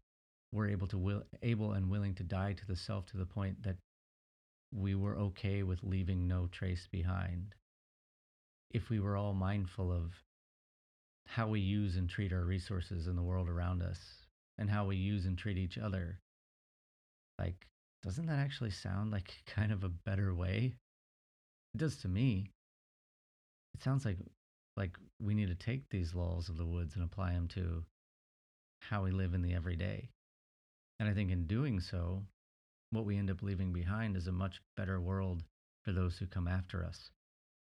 were 0.52 0.68
able 0.68 0.88
to 0.88 0.98
will, 0.98 1.22
able 1.42 1.72
and 1.72 1.88
willing 1.88 2.12
to 2.12 2.24
die 2.24 2.52
to 2.52 2.66
the 2.66 2.74
self 2.74 3.06
to 3.06 3.16
the 3.16 3.24
point 3.24 3.62
that 3.62 3.76
we 4.74 4.96
were 4.96 5.16
okay 5.16 5.62
with 5.62 5.78
leaving 5.84 6.26
no 6.26 6.48
trace 6.50 6.88
behind, 6.90 7.54
if 8.72 8.90
we 8.90 8.98
were 8.98 9.16
all 9.16 9.32
mindful 9.32 9.92
of 9.92 10.12
how 11.26 11.46
we 11.46 11.60
use 11.60 11.94
and 11.94 12.10
treat 12.10 12.32
our 12.32 12.44
resources 12.44 13.06
in 13.06 13.14
the 13.14 13.22
world 13.22 13.48
around 13.48 13.80
us 13.80 14.26
and 14.58 14.68
how 14.68 14.86
we 14.86 14.96
use 14.96 15.24
and 15.24 15.38
treat 15.38 15.56
each 15.56 15.78
other, 15.78 16.18
like, 17.38 17.68
doesn't 18.02 18.26
that 18.26 18.38
actually 18.38 18.70
sound 18.70 19.12
like 19.12 19.32
kind 19.46 19.72
of 19.72 19.84
a 19.84 19.88
better 19.88 20.34
way? 20.34 20.74
It 21.74 21.78
does 21.78 21.96
to 21.98 22.08
me. 22.08 22.50
It 23.74 23.82
sounds 23.82 24.04
like 24.04 24.18
like 24.76 24.96
we 25.20 25.34
need 25.34 25.48
to 25.48 25.54
take 25.54 25.88
these 25.90 26.14
laws 26.14 26.48
of 26.48 26.56
the 26.56 26.66
woods 26.66 26.94
and 26.94 27.04
apply 27.04 27.32
them 27.32 27.46
to 27.48 27.84
how 28.80 29.04
we 29.04 29.10
live 29.10 29.34
in 29.34 29.42
the 29.42 29.54
everyday. 29.54 30.08
And 30.98 31.08
I 31.08 31.14
think 31.14 31.30
in 31.30 31.46
doing 31.46 31.78
so, 31.80 32.22
what 32.90 33.04
we 33.04 33.18
end 33.18 33.30
up 33.30 33.42
leaving 33.42 33.72
behind 33.72 34.16
is 34.16 34.26
a 34.26 34.32
much 34.32 34.60
better 34.76 35.00
world 35.00 35.42
for 35.84 35.92
those 35.92 36.16
who 36.18 36.26
come 36.26 36.48
after 36.48 36.84
us. 36.84 37.10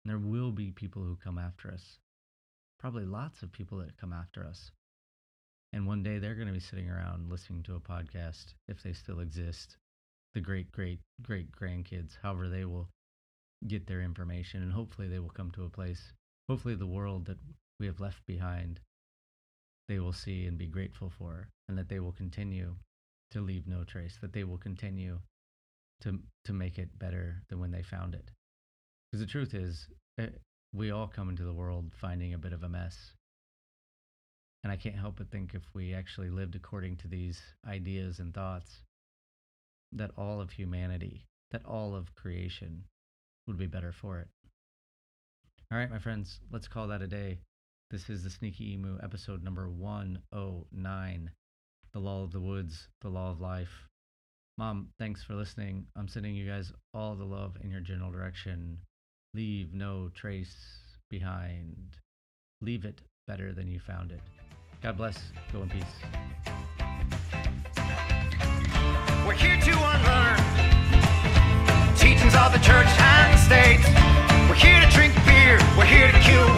And 0.05 0.11
there 0.11 0.19
will 0.19 0.53
be 0.53 0.71
people 0.71 1.03
who 1.03 1.17
come 1.17 1.39
after 1.39 1.71
us. 1.71 1.99
Probably 2.79 3.05
lots 3.05 3.43
of 3.43 3.53
people 3.53 3.79
that 3.79 3.97
come 3.97 4.13
after 4.13 4.45
us. 4.45 4.71
And 5.73 5.87
one 5.87 6.03
day 6.03 6.19
they're 6.19 6.35
going 6.35 6.49
to 6.49 6.53
be 6.53 6.61
sitting 6.61 6.89
around 6.89 7.31
listening 7.31 7.63
to 7.65 7.75
a 7.75 7.81
podcast 7.81 8.55
if 8.69 8.83
they 8.83 8.93
still 8.93 9.21
exist. 9.21 9.77
The 10.35 10.41
great, 10.41 10.71
great, 10.73 11.01
great 11.23 11.51
grandkids, 11.53 12.19
however, 12.23 12.49
they 12.49 12.65
will 12.65 12.89
get 13.67 13.87
their 13.87 14.03
information 14.03 14.63
and 14.63 14.73
hopefully 14.73 15.09
they 15.09 15.19
will 15.19 15.31
come 15.31 15.51
to 15.51 15.65
a 15.65 15.71
place 15.71 16.13
hopefully 16.49 16.77
the 16.77 16.87
world 16.87 17.27
that 17.27 17.39
we 17.81 17.87
have 17.87 17.99
left 17.99 18.25
behind 18.25 18.79
they 19.89 19.99
will 19.99 20.13
see 20.13 20.47
and 20.47 20.57
be 20.57 20.69
grateful 20.69 21.11
for 21.11 21.49
and 21.69 21.77
that 21.77 21.89
they 21.89 21.99
will 21.99 22.13
continue 22.13 22.77
to 23.31 23.41
leave 23.41 23.67
no 23.67 23.85
trace 23.85 24.17
that 24.21 24.33
they 24.33 24.45
will 24.45 24.59
continue 24.59 25.19
to 26.01 26.19
to 26.45 26.53
make 26.53 26.79
it 26.79 26.99
better 26.99 27.43
than 27.49 27.59
when 27.59 27.71
they 27.71 27.83
found 27.83 28.15
it. 28.15 28.31
Because 29.11 29.21
the 29.21 29.31
truth 29.31 29.55
is 29.55 29.89
eh, 30.19 30.29
we 30.73 30.91
all 30.91 31.09
come 31.09 31.29
into 31.29 31.45
the 31.45 31.53
world 31.53 31.93
finding 31.95 32.35
a 32.35 32.39
bit 32.39 32.53
of 32.53 32.63
a 32.63 32.69
mess. 32.69 33.13
And 34.65 34.73
i 34.73 34.77
can't 34.77 34.97
help 34.97 35.17
but 35.17 35.31
think 35.31 35.55
if 35.55 35.63
we 35.75 35.95
actually 35.95 36.31
lived 36.31 36.55
according 36.55 36.97
to 36.99 37.09
these 37.09 37.41
ideas 37.67 38.19
and 38.19 38.35
thoughts 38.35 38.83
that 39.93 40.11
all 40.17 40.41
of 40.41 40.51
humanity 40.51 41.25
that 41.51 41.65
all 41.65 41.95
of 41.95 42.15
creation 42.15 42.85
would 43.47 43.59
be 43.59 43.67
better 43.67 43.93
for 43.93 44.19
it. 44.19 44.29
All 45.73 45.79
right, 45.79 45.91
my 45.91 45.99
friends, 45.99 46.41
let's 46.51 46.69
call 46.69 46.89
that 46.89 47.03
a 47.03 47.07
day. 47.07 47.39
This 47.91 48.11
is 48.11 48.23
the 48.23 48.31
Sneaky 48.31 48.73
Emu 48.75 48.99
episode 49.03 49.43
number 49.43 49.69
109 49.69 51.31
The 51.93 51.99
Law 51.99 52.23
of 52.23 52.33
the 52.33 52.41
Woods, 52.41 52.89
The 53.01 53.09
Law 53.09 53.31
of 53.31 53.41
Life. 53.41 53.89
Mom, 54.59 54.89
thanks 54.99 55.23
for 55.23 55.35
listening. 55.35 55.87
I'm 55.97 56.09
sending 56.09 56.35
you 56.35 56.47
guys 56.47 56.73
all 56.93 57.15
the 57.15 57.25
love 57.25 57.57
in 57.63 57.71
your 57.71 57.81
general 57.81 58.11
direction. 58.11 58.79
Leave 59.35 59.73
no 59.73 60.11
trace 60.15 60.57
behind. 61.09 61.97
Leave 62.61 62.85
it 62.85 63.01
better 63.27 63.53
than 63.53 63.69
you 63.69 63.79
found 63.79 64.11
it. 64.11 64.21
God 64.83 64.97
bless. 64.97 65.33
Go 65.53 65.63
in 65.63 65.71
peace. 65.71 66.58
We're 69.29 69.35
here 69.35 69.61
to 69.61 69.73
unlearn 69.73 70.39
teachings 71.97 72.35
of 72.35 72.51
the 72.51 72.59
church 72.61 72.89
and 72.99 73.39
state. 73.39 73.85
We're 74.49 74.55
here 74.55 74.81
to 74.81 74.89
drink 74.89 75.15
beer, 75.27 75.59
we're 75.77 75.85
here 75.85 76.11
to 76.11 76.19
kill 76.21 76.49